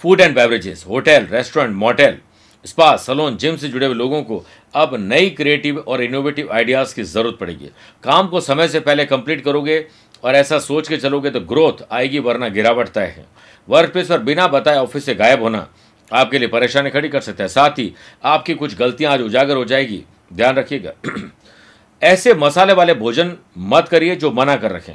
food 0.00 0.20
and 0.20 0.34
beverages 0.34 0.84
hotel 0.88 1.26
restaurant 1.26 1.74
motel 1.76 2.18
spa, 2.64 2.96
salon, 2.96 3.36
gym 3.36 3.56
से 3.56 3.68
जुड़े 3.68 3.86
हुए 3.86 3.94
लोगों 3.94 4.22
को 4.22 4.44
अब 4.74 4.94
नई 4.94 5.30
क्रिएटिव 5.30 5.78
और 5.78 6.02
इनोवेटिव 6.02 6.52
आइडियाज़ 6.52 6.94
की 6.94 7.02
ज़रूरत 7.02 7.38
पड़ेगी। 7.40 7.70
काम 8.02 8.28
को 8.28 8.40
समय 8.40 8.68
से 8.68 8.80
पहले 8.80 9.04
कंप्लीट 9.04 9.44
करोगे 9.44 9.86
और 10.24 10.34
ऐसा 10.34 10.58
सोच 10.58 10.88
के 10.88 10.96
चलोगे 10.96 11.30
तो 11.30 11.40
ग्रोथ 11.40 11.84
आएगी 11.92 12.18
वरना 12.18 12.48
गिरावट 12.48 12.88
तय 12.88 13.14
है। 13.16 13.26
वर्क 13.68 13.92
प्लेस 13.92 14.08
पर 14.08 14.18
बिना 14.18 14.46
बताए 14.48 14.76
ऑफ़िस 14.76 15.04
से 15.04 15.14
गायब 15.14 15.42
होना 15.42 15.68
आपके 16.12 16.38
लिए 16.38 16.48
परेशानी 16.48 16.90
खड़ी 16.90 17.08
कर 17.08 17.20
सकता 17.20 17.44
है। 17.44 17.48
साथ 17.48 17.70
ही 17.70 17.92
आपकी 18.24 18.54
कुछ 18.54 18.76
गलतियाँ 18.76 19.12
आज 19.12 19.20
उजागर 19.20 19.56
हो 19.56 19.64
जाएगी। 19.64 20.04
ध्यान 20.32 20.56
रखिएगा। 20.56 20.92
ऐसे 22.02 22.34
मसाले 22.34 22.72
वाले 22.72 22.94
भोजन 22.94 23.36
मत 23.58 23.88
करिए 23.88 24.16
जो 24.16 24.30
मना 24.30 24.56
कर 24.56 24.72
रखें, 24.72 24.94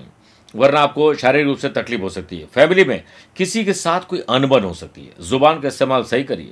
वरना 0.56 0.80
आपको 0.80 1.14
शारीरिक 1.14 1.48
रूप 1.48 1.58
से 1.58 1.70
तकलीफ़ 1.70 2.02
हो 2.02 2.10
सकती 2.10 2.38
है। 2.40 2.46
फैमिली 2.46 2.84
में 2.84 3.04
किसी 3.36 3.64
के 3.66 3.74
साथ 3.74 4.02
कोई 4.02 4.20
अनबन 4.20 4.64
हो 4.64 4.74
सकती 4.74 5.02
है। 5.02 5.14
ज़ुबान 5.22 5.60
का 5.60 5.68
इस्तेमाल 5.68 6.04
सही 6.04 6.24
करिए। 6.24 6.52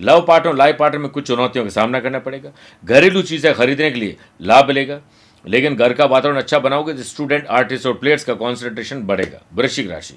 लव 0.00 0.24
पार्टनर 0.26 0.54
लाइफ 0.56 0.76
पार्टनर 0.78 1.00
में 1.00 1.08
कुछ 1.10 1.26
चुनौतियों 1.26 1.64
का 1.64 1.70
सामना 1.70 2.00
करना 2.00 2.18
पड़ेगा। 2.20 2.50
घरेलू 2.84 3.22
चीज़ें 3.22 3.52
खरीदने 3.54 3.90
के 3.90 4.00
लिए 4.00 4.16
लाभ 4.40 4.68
मिलेगा, 4.68 5.00
लेकिन 5.44 5.76
घर 5.76 5.92
का 5.92 6.04
वातावरण 6.06 6.36
अच्छा 6.38 6.58
बनाओगे 6.58 6.92
तो 6.94 7.02
स्टूडेंट 7.04 7.46
आर्टिस्ट 7.48 7.86
और 7.86 7.92
प्लेयर्स 7.94 8.24
का 8.24 8.34
कॉन्सेंट्रेशन 8.34 9.02
बढ़ेगा। 9.04 9.40
वृश्चिक 9.54 9.90
राशि। 9.90 10.14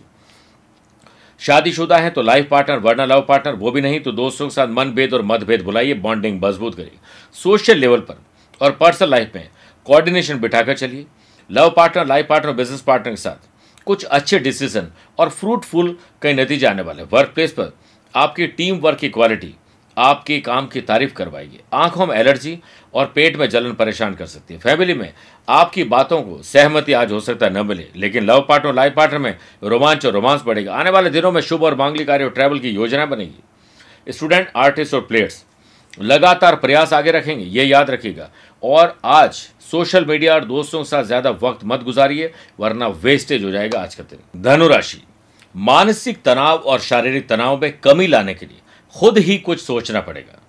शादीशुदा 1.42 1.98
है 1.98 2.10
तो 2.10 2.22
लाइफ 2.22 2.48
पार्टनर 2.50 2.78
वरना 2.80 3.06
लव 3.06 3.22
पार्टनर 3.28 3.54
वो 3.56 3.72
भी 3.72 3.82
नहीं 3.82 4.00
तो 4.00 4.12
दोस्तों 4.14 4.48
के 4.48 4.54
साथ 4.54 4.68
मनभेद 4.70 5.14
और 5.14 5.22
मतभेद 5.24 5.64
बुलाइए 5.64 5.94
बॉन्डिंग 5.96 6.42
मज़बूत 6.44 6.76
करिए। 6.76 7.00
सोशल 7.36 7.78
लेवल 7.78 8.00
पर 8.02 8.22
और 8.62 8.72
पर्सनल 8.74 9.10
लाइफ 9.10 9.32
में 9.36 9.50
कोऑर्डिनेशन 9.86 10.40
बिठाकर 10.40 10.76
चलिए। 10.76 11.06
Love 11.50 11.74
partner 11.78 12.06
life 12.08 12.28
partner 12.28 12.54
business 12.54 12.82
partner 12.82 13.12
के 13.12 13.18
साथ 13.18 13.84
कुछ 13.88 14.04
अच्छे 14.06 14.40
डिसीज़न 14.40 14.88
और 15.20 15.30
फ्रूटफुल 15.32 15.96
कई 16.22 16.34
नतीजे 16.34 16.66
आने 16.68 16.82
वाले 16.82 17.04
वर्क 17.12 17.32
प्लेस 17.36 17.52
पर 17.52 17.74
आपकी 18.14 18.48
टीम 18.50 18.78
वर्क 18.80 19.00
की 19.00 19.10
क्वालिटी 19.10 19.54
आपके 19.98 20.40
काम 20.40 20.68
की 20.68 20.82
तारीफ़ 20.82 21.14
करवाएगी। 21.14 21.60
आँखों 21.74 22.06
में 22.06 22.16
एलर्जी 22.16 22.58
और 22.94 23.06
पेट 23.06 23.38
में 23.38 23.48
जलन 23.50 23.74
परेशान 23.74 24.14
कर 24.16 24.26
सकती 24.26 24.54
है। 24.54 24.60
फैमिली 24.60 24.94
में 24.94 25.14
आपकी 25.48 25.84
बातों 25.86 26.22
को 26.22 26.42
सहमति 26.44 26.94
आज 26.94 27.12
हो 27.12 27.20
सकता 27.20 27.46
है 27.46 27.54
न 27.54 27.66
मिले, 27.68 27.88
लेकिन 27.96 28.24
लव 28.24 28.46
पार्टनर, 28.50 28.74
लाइफ 28.74 28.94
पार्टनर 28.94 29.20
में 29.20 29.38
रोमांच 29.64 30.06
और 30.06 30.14
रोमांस 30.14 30.44
बढ़ेगा। 30.46 30.74
आने 30.74 30.90
वाले 30.90 31.10
दिनों 31.10 31.32
में 31.32 31.42
शुभ 31.42 31.64
और 31.64 31.76
मांगलिक 31.76 32.08
कार्य 32.08 32.24
और 32.24 32.32
ट्रैवल 32.32 32.60
की 32.60 32.70
योजना 32.70 33.06
बनेगी। 33.06 34.12
स्टूडेंट 34.12 34.52
आर्टिस्ट 34.56 34.94
और 34.94 35.02
प्लेयर्स 35.02 35.44
लगातार 35.94 36.56
प्रयास 36.56 36.94
आगे 36.94 37.12
रखेंगे, 37.12 37.44
ये 37.46 37.64
याद 37.64 37.90
रखिएगा। 37.90 38.30
और 38.64 38.98
आज 39.06 39.34
सोशल 39.72 40.06
मीडिया 40.06 40.34
और 40.34 40.46
दोस्तों 40.46 40.80
के 40.80 40.86
साथ 40.86 41.04
ज़्यादा 41.04 41.30
वक्त 41.42 41.60
मत 41.66 41.84
गुजारिए, 41.84 42.32
वरना 42.60 42.88
वेस्टेज 42.88 43.44
हो 43.44 43.52
जाएगा 43.52 43.82
आज 43.82 43.96
का 43.96 44.04
दिन। 44.04 44.42
धनुराशि, 44.42 45.02
मानसिक 45.56 46.22
तनाव 46.24 46.58
और 46.58 46.80
शारीरिक 46.80 47.28
तनाव 47.30 47.62
में 47.62 47.72
कमी 47.80 48.08
लाने 48.08 48.34
के 48.34 48.46
लिए। 48.46 48.60
खुद 48.96 49.18
ही 49.18 49.38
कुछ 49.38 49.62
सोचना 49.62 50.02
पड़ेगा। 50.02 50.42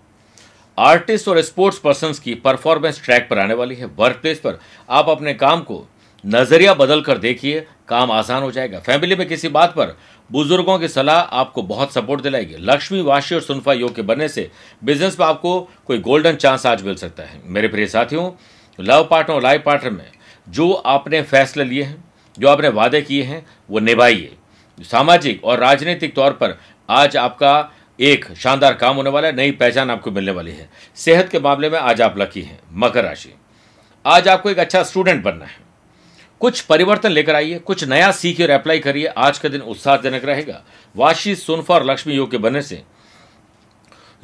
आर्टिस्ट 0.78 1.28
और 1.28 1.40
स्पोर्ट्स 1.42 1.78
पर्सन 1.78 2.12
की 2.24 2.34
परफॉर्मेंस 2.34 3.04
ट्रैक 3.04 3.28
पर 3.30 3.38
आने 3.38 3.54
वाली 3.54 3.74
है 3.74 3.86
वर्क 3.86 4.16
प्लेस 4.16 4.38
पर। 4.38 4.58
आप 4.90 5.08
अपने 5.08 5.34
काम 5.34 5.60
को 5.60 5.86
नज़रिया 6.24 6.74
बदल 6.74 7.00
कर 7.00 7.18
देखिए, 7.18 7.66
काम 7.88 8.10
आसान 8.10 8.42
हो 8.42 8.50
जाएगा। 8.50 8.78
फैमिली 8.78 9.16
में 9.16 9.26
किसी 9.28 9.48
बात 9.48 9.70
पर 9.70 9.96
बुज़ुर्गों 10.30 10.78
की 10.78 10.88
सलाह 10.88 11.16
आपको 11.16 11.62
बहुत 11.62 11.92
सपोर्ट 11.92 12.20
दिलाएगी। 12.20 12.56
लक्ष्मी, 12.60 13.02
वाशी 13.02 13.34
और 13.34 13.40
सुनफा 13.40 13.72
योग 13.72 13.94
के 13.94 14.02
बनने 14.02 14.28
से 14.28 14.50
बिज़नेस 14.84 15.18
में 15.20 15.26
आपको 15.26 15.60
कोई 15.86 15.98
गोल्डन 15.98 16.36
चांस 16.36 16.66
आज 16.66 16.82
मिल 16.82 16.94
सकता 16.94 17.22
है। 17.22 17.40
मेरे 17.44 17.68
प्रिय 17.68 17.86
साथियों 17.86 18.30
लव 18.78 19.06
पार्टनर 19.10 19.36
और 19.36 19.42
लाइफ 19.42 19.62
पार्टनर 19.66 19.90
में 19.90 20.10
जो 20.46 20.72
आपने 20.72 21.22
फैसले 21.22 21.64
लिए 21.64 21.82
हैं, 21.82 22.04
जो 22.38 22.48
आपने 22.48 22.68
वादे 22.68 23.02
किए 23.02 23.22
हैं, 23.22 23.46
वो 23.70 23.78
निभाइए। 23.78 24.36
सामाजिक 24.78 25.44
और 25.44 25.58
राजनीतिक 25.58 26.14
तौर 26.14 26.32
पर 26.32 26.58
आज 26.88 27.16
आपका 27.16 27.72
एक 28.00 28.24
शानदार 28.36 28.74
काम 28.74 28.96
होने 28.96 29.10
वाला 29.10 29.28
है, 29.28 29.36
नई 29.36 29.50
पहचान 29.50 29.90
आपको 29.90 30.10
मिलने 30.10 30.32
वाली 30.32 30.50
है। 30.50 30.68
सेहत 30.96 31.28
के 31.28 31.38
मामले 31.38 31.70
में 31.70 31.78
आज 31.78 32.02
आप 32.02 32.18
लकी 32.18 32.42
हैं, 32.42 32.58
मकर 32.72 33.04
राशि। 33.04 33.34
आज 34.04 34.28
आपको 34.28 34.50
एक 34.50 34.58
अच्छा 34.58 34.82
स्टूडेंट 34.82 35.22
बनना 35.22 35.44
है। 35.44 35.64
कुछ 36.40 36.60
परिवर्तन 36.60 37.10
लेकर 37.10 37.34
आइए, 37.34 37.58
कुछ 37.58 37.84
नया 37.84 38.10
सीखिए 38.12 38.46
और 38.46 38.52
अप्लाई 38.52 38.78
करिए। 38.78 39.06
आज 39.06 39.38
का 39.38 39.48
दिन 39.48 39.60
उत्साहजनक 39.60 40.24
रहेगा। 40.24 40.62
वाशी, 40.96 41.34
सुनफा 41.34 41.74
और 41.74 41.84
लक्ष्मी 41.84 42.14
योग 42.14 42.30
के 42.30 42.38
बनने 42.38 42.62
से 42.62 42.82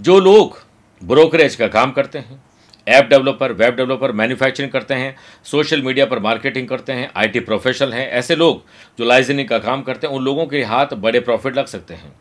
जो 0.01 0.19
लोग 0.21 0.63
ब्रोकरेज 1.03 1.55
का 1.55 1.69
काम 1.69 1.91
करते 1.93 2.19
हैं 2.19 2.43
app 2.87 3.05
developer 3.05 3.53
web 3.53 3.75
developer 3.75 4.13
manufacturing 4.13 4.71
करते 4.73 4.95
हैं 4.95 5.17
सोशल 5.45 5.83
मीडिया 5.83 6.07
पर 6.07 6.19
मार्केटिंग 6.19 6.69
करते 6.69 6.93
हैं 6.93 7.11
आईटी 7.17 7.41
प्रोफेशनल 7.41 7.93
हैं, 7.93 8.09
ऐसे 8.11 8.37
लोग 8.37 8.65
जो 8.99 9.05
लाइजनिंग 9.05 9.49
का 9.49 9.59
काम 9.59 9.83
करते 9.83 10.07
हैं, 10.07 10.15
उन 10.15 10.25
लोगों 10.25 10.47
के 10.47 10.63
हाथ 10.63 10.95
बड़े 10.95 11.21
प्रॉफिट 11.21 11.57
लग 11.57 11.67
सकते 11.67 11.95
हैं। 11.95 12.13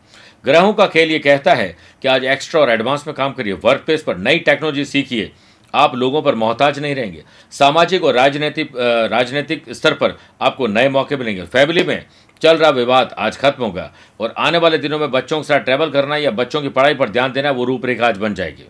ग्रहों 0.44 0.72
का 0.72 0.86
खेल 0.86 1.10
ये 1.10 1.18
कहता 1.18 1.54
है 1.54 1.76
कि 2.02 2.08
आज 2.08 2.24
एक्स्ट्रा 2.24 2.60
और 2.60 2.70
एडवांस 2.70 3.04
में 3.06 3.14
काम 3.16 3.32
करिए। 3.32 3.52
वर्क 3.54 3.82
प्लेस 3.86 4.02
पर 4.02 4.16
नई 4.18 4.38
टेक्नोलॉजी 4.38 4.84
सीखिए। 4.84 5.30
आप 5.74 5.94
लोगों 5.94 6.22
पर 6.22 6.34
मोहताज 6.34 6.78
नहीं 6.78 6.94
रहेंगे। 6.94 7.22
सामाजिक 7.52 8.04
और 8.04 8.14
राजनीतिक 8.14 8.72
राजनीतिक 9.10 9.64
स्तर 9.70 9.94
पर 9.94 10.16
आपको 10.40 10.66
नए 10.66 10.88
मौके 10.88 11.16
मिलेंगे। 11.16 11.42
फैमिली 11.44 11.82
में 11.82 12.04
चल 12.42 12.56
रहा 12.56 12.70
विवाद 12.70 13.14
आज 13.18 13.36
खत्म 13.36 13.62
होगा 13.64 13.92
और 14.20 14.34
आने 14.38 14.58
वाले 14.58 14.78
दिनों 14.78 14.98
में 14.98 15.10
बच्चों 15.10 15.38
के 15.38 15.44
साथ 15.44 15.60
ट्रैवल 15.60 15.90
करना 15.90 16.16
या 16.16 16.30
बच्चों 16.32 16.62
की 16.62 16.68
पढ़ाई 16.68 16.94
पर 16.94 17.08
ध्यान 17.08 17.32
देना 17.32 17.50
वो 17.50 17.64
रूपरेखा 17.64 18.06
आज 18.06 18.16
बन 18.18 18.34
जाएगी। 18.34 18.64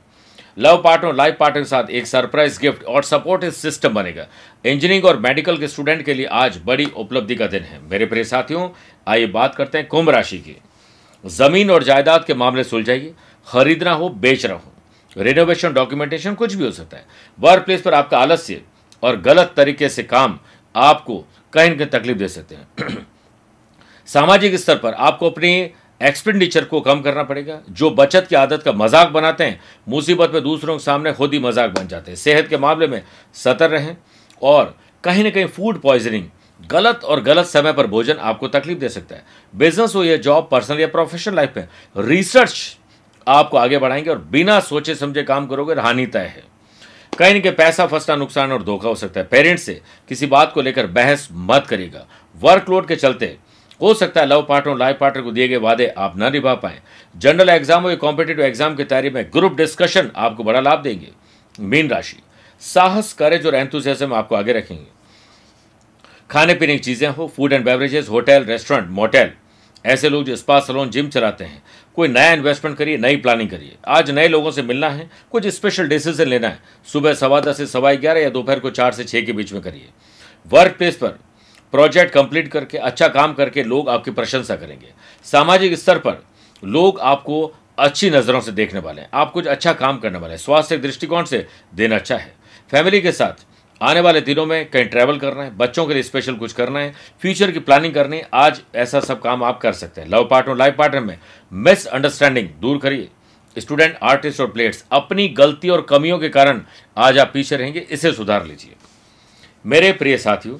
लव 0.59 0.81
पार्टनर 0.85 1.15
लाइफ 1.15 1.37
पार्टनर 1.41 1.63
के 1.63 1.69
साथ 1.69 1.91
एक 1.91 2.07
सरप्राइज़ 2.07 2.61
गिफ्ट 2.61 2.85
और 2.85 3.03
सपोर्टिव 3.03 3.51
सिस्टम 3.53 3.95
बनेगा। 3.95 4.27
इंजीनियरिंग 4.65 5.05
और 5.05 5.19
मेडिकल 5.19 5.57
के 5.57 5.69
स्टूडेंट 5.69 6.05
के 6.05 6.15
लिए 6.15 6.27
आज 6.27 6.61
बड़ी 6.65 6.85
उपलब्धि 6.87 7.35
का 7.35 7.47
दिन 7.47 7.63
है। 7.63 7.81
मेरे 7.83 8.07
प्रिय 8.07 8.25
साथियों, 8.25 8.69
आइए 9.07 9.27
बात 9.29 9.55
करते 9.55 9.79
हैं 9.79 9.87
कुंभ 9.89 10.11
राशि 10.11 10.39
की। 10.39 10.57
ज़मीन 11.25 11.71
और 11.71 11.83
जायदाद 11.83 12.25
के 12.25 12.35
मामले 12.35 12.65
सुलझाइए, 12.65 13.15
खरीदना 13.49 13.93
हो, 13.93 14.09
बेचना 14.09 14.55
हो। 14.55 14.73
रिनोवेशन 15.17 15.73
डॉक्यूमेंटेशन 15.73 16.35
कुछ 16.35 16.55
भी 16.55 16.65
हो 16.65 16.71
सकता 16.71 16.97
है। 16.97 17.05
वर्क 17.39 17.65
प्लेस 17.65 17.83
पर 17.83 17.95
आपका 17.95 18.19
आलस्य 18.19 18.61
और 19.03 19.21
गलत 19.21 19.53
तरीके 19.57 19.89
से 19.89 20.03
काम 20.03 20.39
आपको 20.75 21.25
कहीं 21.53 21.71
ना 21.71 21.77
कहीं 21.77 21.87
तकलीफ़ 21.87 22.19
दे 22.19 22.29
सकते 22.29 22.55
हैं। 22.55 23.07
सामाजिक 24.07 24.55
स्तर 24.55 24.77
पर 24.77 24.93
आपको 24.93 25.31
अपनी 25.31 25.71
एक्सपेंडिचर 26.01 26.65
को 26.65 26.81
कम 26.81 27.01
करना 27.01 27.23
पड़ेगा। 27.23 27.61
जो 27.71 27.91
बचत 27.91 28.27
की 28.29 28.37
आदत 28.37 28.63
का 28.63 28.73
मज़ाक 28.73 29.09
बनाते 29.09 29.45
हैं, 29.45 29.61
मुसीबत 29.89 30.31
में 30.35 30.43
दूसरों 30.43 30.77
के 30.77 30.85
सामने 30.85 31.13
खुद 31.13 31.33
ही 31.33 31.39
मज़ाक 31.39 31.71
बन 31.71 31.89
जाते 31.89 32.11
हैं। 32.11 32.17
सेहत 32.17 32.49
के 32.49 32.59
मामले 32.59 32.87
में 32.87 33.03
सतर 33.35 33.71
रहें 33.71 33.97
और 34.43 34.77
कहीं 35.05 35.25
ना 35.25 35.31
कहीं 35.31 35.47
फ़ूड 35.47 35.81
पॉइजनिंग 35.81 36.25
गलत 36.71 37.05
और 37.05 37.21
गलत 37.23 37.47
समय 37.47 37.73
पर 37.73 37.87
भोजन 37.87 38.15
आपको 38.15 38.49
तकलीफ़ 38.49 38.79
दे 38.79 38.89
सकता 38.89 39.15
है। 39.15 39.25
बिज़नेस 39.55 39.95
हो 39.95 40.05
या 40.05 40.17
जॉब 40.19 40.49
पर्सनल 40.51 40.81
या 40.81 40.87
प्रोफेशनल 40.87 41.37
लाइफ 41.37 41.57
में 41.57 41.69
रिसर्च 41.97 42.79
आपको 43.27 43.57
आगे 43.57 43.79
बढ़ाएँगे 43.79 44.11
और 44.11 44.19
बिना 44.31 44.59
सोचे 44.61 44.95
समझे 44.95 45.23
काम 45.23 45.47
करोगे 45.47 45.75
हानि 45.75 46.07
तय 46.07 46.19
है। 46.19 46.45
कहीं 47.13 47.35
ना 47.35 47.41
कहीं 47.41 47.53
पैसा 47.53 47.87
फंसना 47.87 48.17
नुकसान 48.17 48.53
और 48.53 48.63
धोखा 48.63 48.89
हो 48.89 48.95
सकता 48.95 49.21
है। 49.21 49.27
पेरेंट्स 49.27 49.63
से 49.63 49.81
किसी 50.09 50.27
बात 50.27 50.53
को 50.53 50.63
लेकर 50.63 50.87
बहस 50.89 51.29
मत 51.33 51.67
करिएगा। 51.67 52.07
वर्कलोड 52.37 52.87
के 52.89 52.97
चलते 52.97 53.37
हो 53.81 53.93
सकता 53.95 54.21
है 54.21 54.27
लव 54.27 54.43
पार्टनर 54.43 54.77
लाइफ 54.77 54.97
पार्टनर 55.01 55.23
को 55.23 55.31
दिए 55.33 55.49
गए 55.49 55.57
वादे 55.57 55.87
आप 55.89 56.15
न 56.17 56.31
निभा 56.33 56.55
पाए। 56.55 56.81
जनरल 57.17 57.49
एग्ज़ाम 57.49 57.87
और 57.87 57.95
कॉम्पिटेटिव 57.97 58.45
एग्ज़ाम 58.45 58.75
की 58.77 58.85
तैयारी 58.85 59.11
में 59.11 59.25
ग्रुप 59.33 59.57
डिस्कशन 59.57 60.11
आपको 60.17 60.45
बड़ा 60.45 60.61
लाभ 60.61 60.83
देंगे। 60.83 61.09
मीन 61.59 61.91
राशि। 61.91 62.17
साहस 62.63 63.13
करेज 63.13 63.47
और 63.47 63.55
एंथुजियाज्म 63.55 64.15
आपको 64.15 64.35
आगे 64.35 64.53
रखेंगे। 64.53 65.02
खाने 66.33 66.55
पीने 66.55 66.73
की 66.73 66.79
चीज़ें 66.79 67.09
हो 67.09 67.27
food 67.29 67.53
and 67.53 67.65
beverages 67.65 68.09
hotel 68.09 68.45
restaurant 68.45 68.89
motel 68.91 69.31
ऐसे 69.85 70.09
लोग 70.09 70.25
जो 70.25 70.37
स्पा 70.37 70.59
सलोन 70.61 70.91
जिम 70.91 71.09
चलाते 71.09 71.45
हैं, 71.45 71.63
कोई 71.97 72.09
नया 72.09 72.33
इन्वेस्टमेंट 72.33 72.77
करिए, 72.77 72.99
नई 72.99 73.17
प्लानिंग 73.17 73.51
करिए। 73.51 73.77
आज 73.89 74.11
नए 74.11 74.29
लोगों 74.29 74.51
से 74.51 74.63
मिलना 74.63 74.89
है, 74.91 75.09
कुछ 75.33 75.47
स्पेशल 75.47 75.89
डिसीज़न 75.89 76.29
लेना 76.29 76.49
है। 76.49 76.59
सुबह 76.89 77.15
सवा 77.15 77.41
दस 77.41 77.57
से 77.57 77.67
सवा 77.67 77.93
ग्यारह 77.95 78.21
या 78.21 78.31
दोपहर 78.31 78.61
को 78.61 78.71
चार 78.71 78.93
से 78.93 79.05
छः 79.05 79.27
के 79.27 79.33
बीच 79.33 79.53
में 79.53 79.61
करिए। 79.63 79.89
वर्क 80.47 80.77
प्लेस 80.79 80.97
पर 80.97 81.19
प्रोजेक्ट 81.75 82.13
कंप्लीट 82.15 82.49
करके 82.49 82.79
अच्छा 82.79 83.09
काम 83.09 83.35
करके 83.35 83.63
लोग 83.65 83.89
आपकी 83.89 84.11
प्रशंसा 84.11 84.57
करेंगे। 84.57 84.93
सामाजिक 85.27 85.75
स्तर 85.75 85.99
पर 85.99 86.23
लोग 86.63 87.01
आपको 87.01 87.45
अच्छी 87.79 88.11
नज़रों 88.11 88.41
से 88.41 88.53
देखने 88.53 88.81
वाले 88.81 89.01
हैं। 89.01 89.09
आप 89.15 89.33
कुछ 89.33 89.47
अच्छा 89.47 89.73
काम 89.75 89.99
करने 89.99 90.19
वाले 90.19 90.33
हैं। 90.33 90.41
स्वास्थ्य 90.41 90.77
दृष्टिकोण 90.79 91.25
से 91.25 91.47
दिन 91.75 91.93
अच्छा 91.93 92.17
है। 92.17 92.35
फैमिली 92.71 93.01
के 93.01 93.13
साथ 93.13 93.47
आने 93.83 94.01
वाले 94.01 94.21
दिनों 94.21 94.45
में 94.47 94.69
कहीं 94.71 94.85
ट्रैवल 94.85 95.19
करना 95.19 95.43
है, 95.43 95.57
बच्चों 95.57 95.87
के 95.87 95.95
लिए 95.95 96.03
स्पेशल 96.03 96.35
कुछ 96.35 96.53
करना 96.53 96.81
है 96.81 96.93
फ्यूचर 97.23 97.51
की 97.51 97.59
प्लानिंग 97.61 97.95
करनी 97.95 98.17
है, 98.17 98.29
आज 98.35 98.61
ऐसा 98.75 99.01
सब 99.01 99.21
काम 99.21 99.43
आप 99.45 99.61
कर 99.61 99.73
सकते 99.73 100.01
हैं। 100.01 100.09
लव 100.09 100.25
पार्टनर 100.25 100.57
लाइफ 100.57 100.75
पार्टनर 100.79 101.01
में 101.01 101.19
मिस 101.53 101.87
अंडरस्टैंडिंग 101.87 102.49
दूर 102.61 102.79
करिए। 102.79 103.09
स्टूडेंट 103.57 103.99
आर्टिस्ट 104.03 104.41
और 104.41 104.47
प्लेयर्स 104.47 104.85
अपनी 104.93 105.27
गलती 105.31 105.69
और 105.69 105.81
कमियों 105.83 106.19
के 106.19 106.29
कारण 106.29 106.63
आज 106.97 107.19
आप 107.19 107.31
पीछे 107.35 107.57
रहेंगे, 107.57 107.81
इसे 107.81 108.13
सुधार 108.13 108.47
लीजिए। 108.47 108.75
मेरे 109.65 109.93
प्रिय 109.93 110.17
साथियों, 110.19 110.57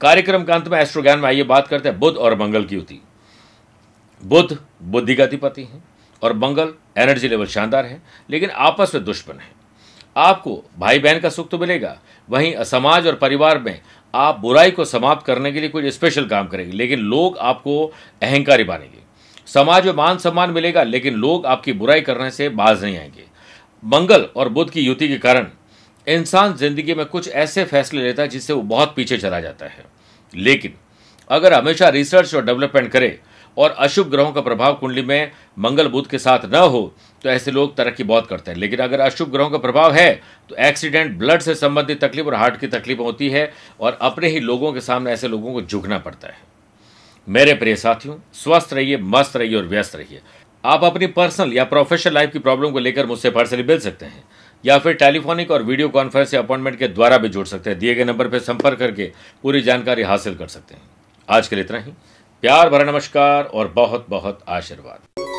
कार्यक्रम 0.00 0.44
के 0.44 0.52
अंत 0.52 0.68
में 0.68 0.78
एस्ट्रो 0.78 1.02
ज्ञान 1.02 1.18
में 1.18 1.28
आइए, 1.28 1.42
बात 1.44 1.68
करते 1.68 1.88
हैं 1.88 1.98
बुद्ध 1.98 2.16
और 2.18 2.38
मंगल 2.38 2.64
की 2.64 2.74
युति 2.74 3.00
बुद्ध 4.22 4.58
बुद्धि 4.82 5.14
का 5.14 5.24
अधिपति 5.24 5.62
है 5.62 5.82
और 6.22 6.32
मंगल 6.34 6.74
एनर्जी 6.98 7.28
लेवल 7.28 7.46
शानदार 7.46 7.86
है, 7.86 8.02
लेकिन 8.30 8.50
आपस 8.50 8.94
में 8.94 9.04
दुश्मन 9.04 9.38
है। 9.38 9.59
आपको 10.16 10.62
भाई 10.78 10.98
बहन 10.98 11.18
का 11.18 11.28
सुख 11.28 11.48
तो 11.48 11.58
मिलेगा। 11.58 11.96
वहीं 12.28 12.62
समाज 12.64 13.06
और 13.06 13.14
परिवार 13.14 13.58
में 13.58 13.80
आप 14.14 14.38
बुराई 14.40 14.70
को 14.70 14.84
समाप्त 14.84 15.26
करने 15.26 15.52
के 15.52 15.60
लिए 15.60 15.68
कुछ 15.68 15.84
स्पेशल 15.86 16.26
काम 16.26 16.46
करेंगे, 16.46 16.72
लेकिन 16.72 16.98
लोग 17.00 17.38
आपको 17.38 17.84
अहंकारी 18.22 18.64
मानेंगे। 18.64 18.98
समाज 19.48 19.86
में 19.86 19.92
मान 19.92 20.18
सम्मान 20.18 20.50
मिलेगा, 20.50 20.82
लेकिन 20.82 21.14
लोग 21.14 21.46
आपकी 21.46 21.72
बुराई 21.72 22.00
करने 22.00 22.30
से 22.30 22.48
बाज 22.50 22.84
नहीं 22.84 22.98
आएँगे। 22.98 23.24
मंगल 23.82 24.28
और 24.36 24.48
बुद्ध 24.48 24.70
की 24.72 24.80
युति 24.80 25.08
के 25.08 25.16
कारण 25.18 25.46
इंसान 26.06 26.54
ज़िंदगी 26.54 26.94
में 26.94 27.04
कुछ 27.06 27.28
ऐसे 27.28 27.64
फैसले 27.64 28.02
लेता 28.02 28.22
है 28.22 28.28
जिससे 28.28 28.52
वो 28.52 28.62
बहुत 28.62 28.94
पीछे 28.96 29.18
चला 29.18 29.40
जाता 29.40 29.66
है। 29.66 29.84
लेकिन 30.34 30.74
अगर 31.30 31.52
हमेशा 31.54 31.88
रिसर्च 31.88 32.34
और 32.34 32.44
डेवलपमेंट 32.44 32.90
करे 32.92 33.18
और 33.56 33.70
अशुभ 33.70 34.10
ग्रहों 34.10 34.32
का 34.32 34.40
प्रभाव 34.40 34.74
कुंडली 34.74 35.02
में 35.02 35.30
मंगल 35.58 35.88
बुद्ध 35.88 36.08
के 36.10 36.18
साथ 36.18 36.44
न 36.44 36.56
हो 36.56 36.82
तो 37.22 37.28
ऐसे 37.30 37.50
लोग 37.50 37.76
तरक्की 37.76 38.04
बहुत 38.04 38.26
करते 38.26 38.50
हैं। 38.50 38.58
लेकिन 38.58 38.78
अगर 38.78 39.00
अशुभ 39.00 39.30
ग्रहों 39.30 39.50
का 39.50 39.58
प्रभाव 39.58 39.92
है 39.92 40.20
तो 40.50 40.56
एक्सीडेंट, 40.56 41.16
ब्लड 41.18 41.40
से 41.40 41.54
संबंधित 41.54 42.04
तकलीफ़ 42.04 42.26
और 42.26 42.34
हार्ट 42.34 42.60
की 42.60 42.66
तकलीफ़ 42.66 42.98
होती 42.98 43.28
है 43.30 43.52
और 43.80 43.98
अपने 44.00 44.28
ही 44.28 44.40
लोगों 44.40 44.72
के 44.72 44.80
सामने 44.80 45.12
ऐसे 45.12 45.28
लोगों 45.28 45.52
को 45.52 45.62
झुकना 45.62 45.98
पड़ता 45.98 46.28
है। 46.28 46.38
मेरे 47.28 47.54
प्रिय 47.54 47.76
साथियों, 47.76 48.16
स्वस्थ 48.34 48.72
रहिए, 48.72 48.96
मस्त 48.96 49.36
रहिए 49.36 49.56
और 49.56 49.64
व्यस्त 49.64 49.96
रहिए। 49.96 50.20
आप 50.64 50.84
अपनी 50.84 51.06
पर्सनल 51.06 51.52
या 51.52 51.64
प्रोफेशनल 51.64 52.14
लाइफ 52.14 52.32
की 52.32 52.38
प्रॉब्लम 52.38 52.70
को 52.70 52.78
लेकर 52.78 53.06
मुझसे 53.06 53.30
पर्सनली 53.30 53.62
मिल 53.62 53.78
सकते 53.78 54.06
हैं, 54.06 54.24
या 54.64 54.78
फिर 54.78 54.94
टेलीफोनिक 54.94 55.50
और 55.50 55.62
वीडियो 55.62 55.88
कॉन्फ्रेंस 55.88 56.34
या 56.34 56.40
अपॉइंटमेंट 56.40 56.78
के 56.78 56.88
द्वारा 56.88 57.18
भी 57.18 57.28
जुड़ 57.28 57.46
सकते 57.46 57.70
हैं। 57.70 57.78
दिए 57.78 57.94
गए 57.94 58.04
नंबर 58.04 58.28
पर 58.28 58.38
संपर्क 58.38 58.78
करके 58.78 59.12
पूरी 59.42 59.60
जानकारी 59.60 60.02
हासिल 60.02 60.34
कर 60.34 60.46
सकते 60.46 60.74
हैं। 60.74 60.82
आज 61.28 61.48
के 61.48 61.56
लिए 61.56 61.64
इतना 61.64 61.78
ही। 61.78 61.92
प्यार 62.42 62.70
भरा 62.70 62.92
नमस्कार 62.92 63.44
और 63.44 63.68
बहुत 63.68 64.06
बहुत 64.08 64.44
आशीर्वाद। 64.48 65.29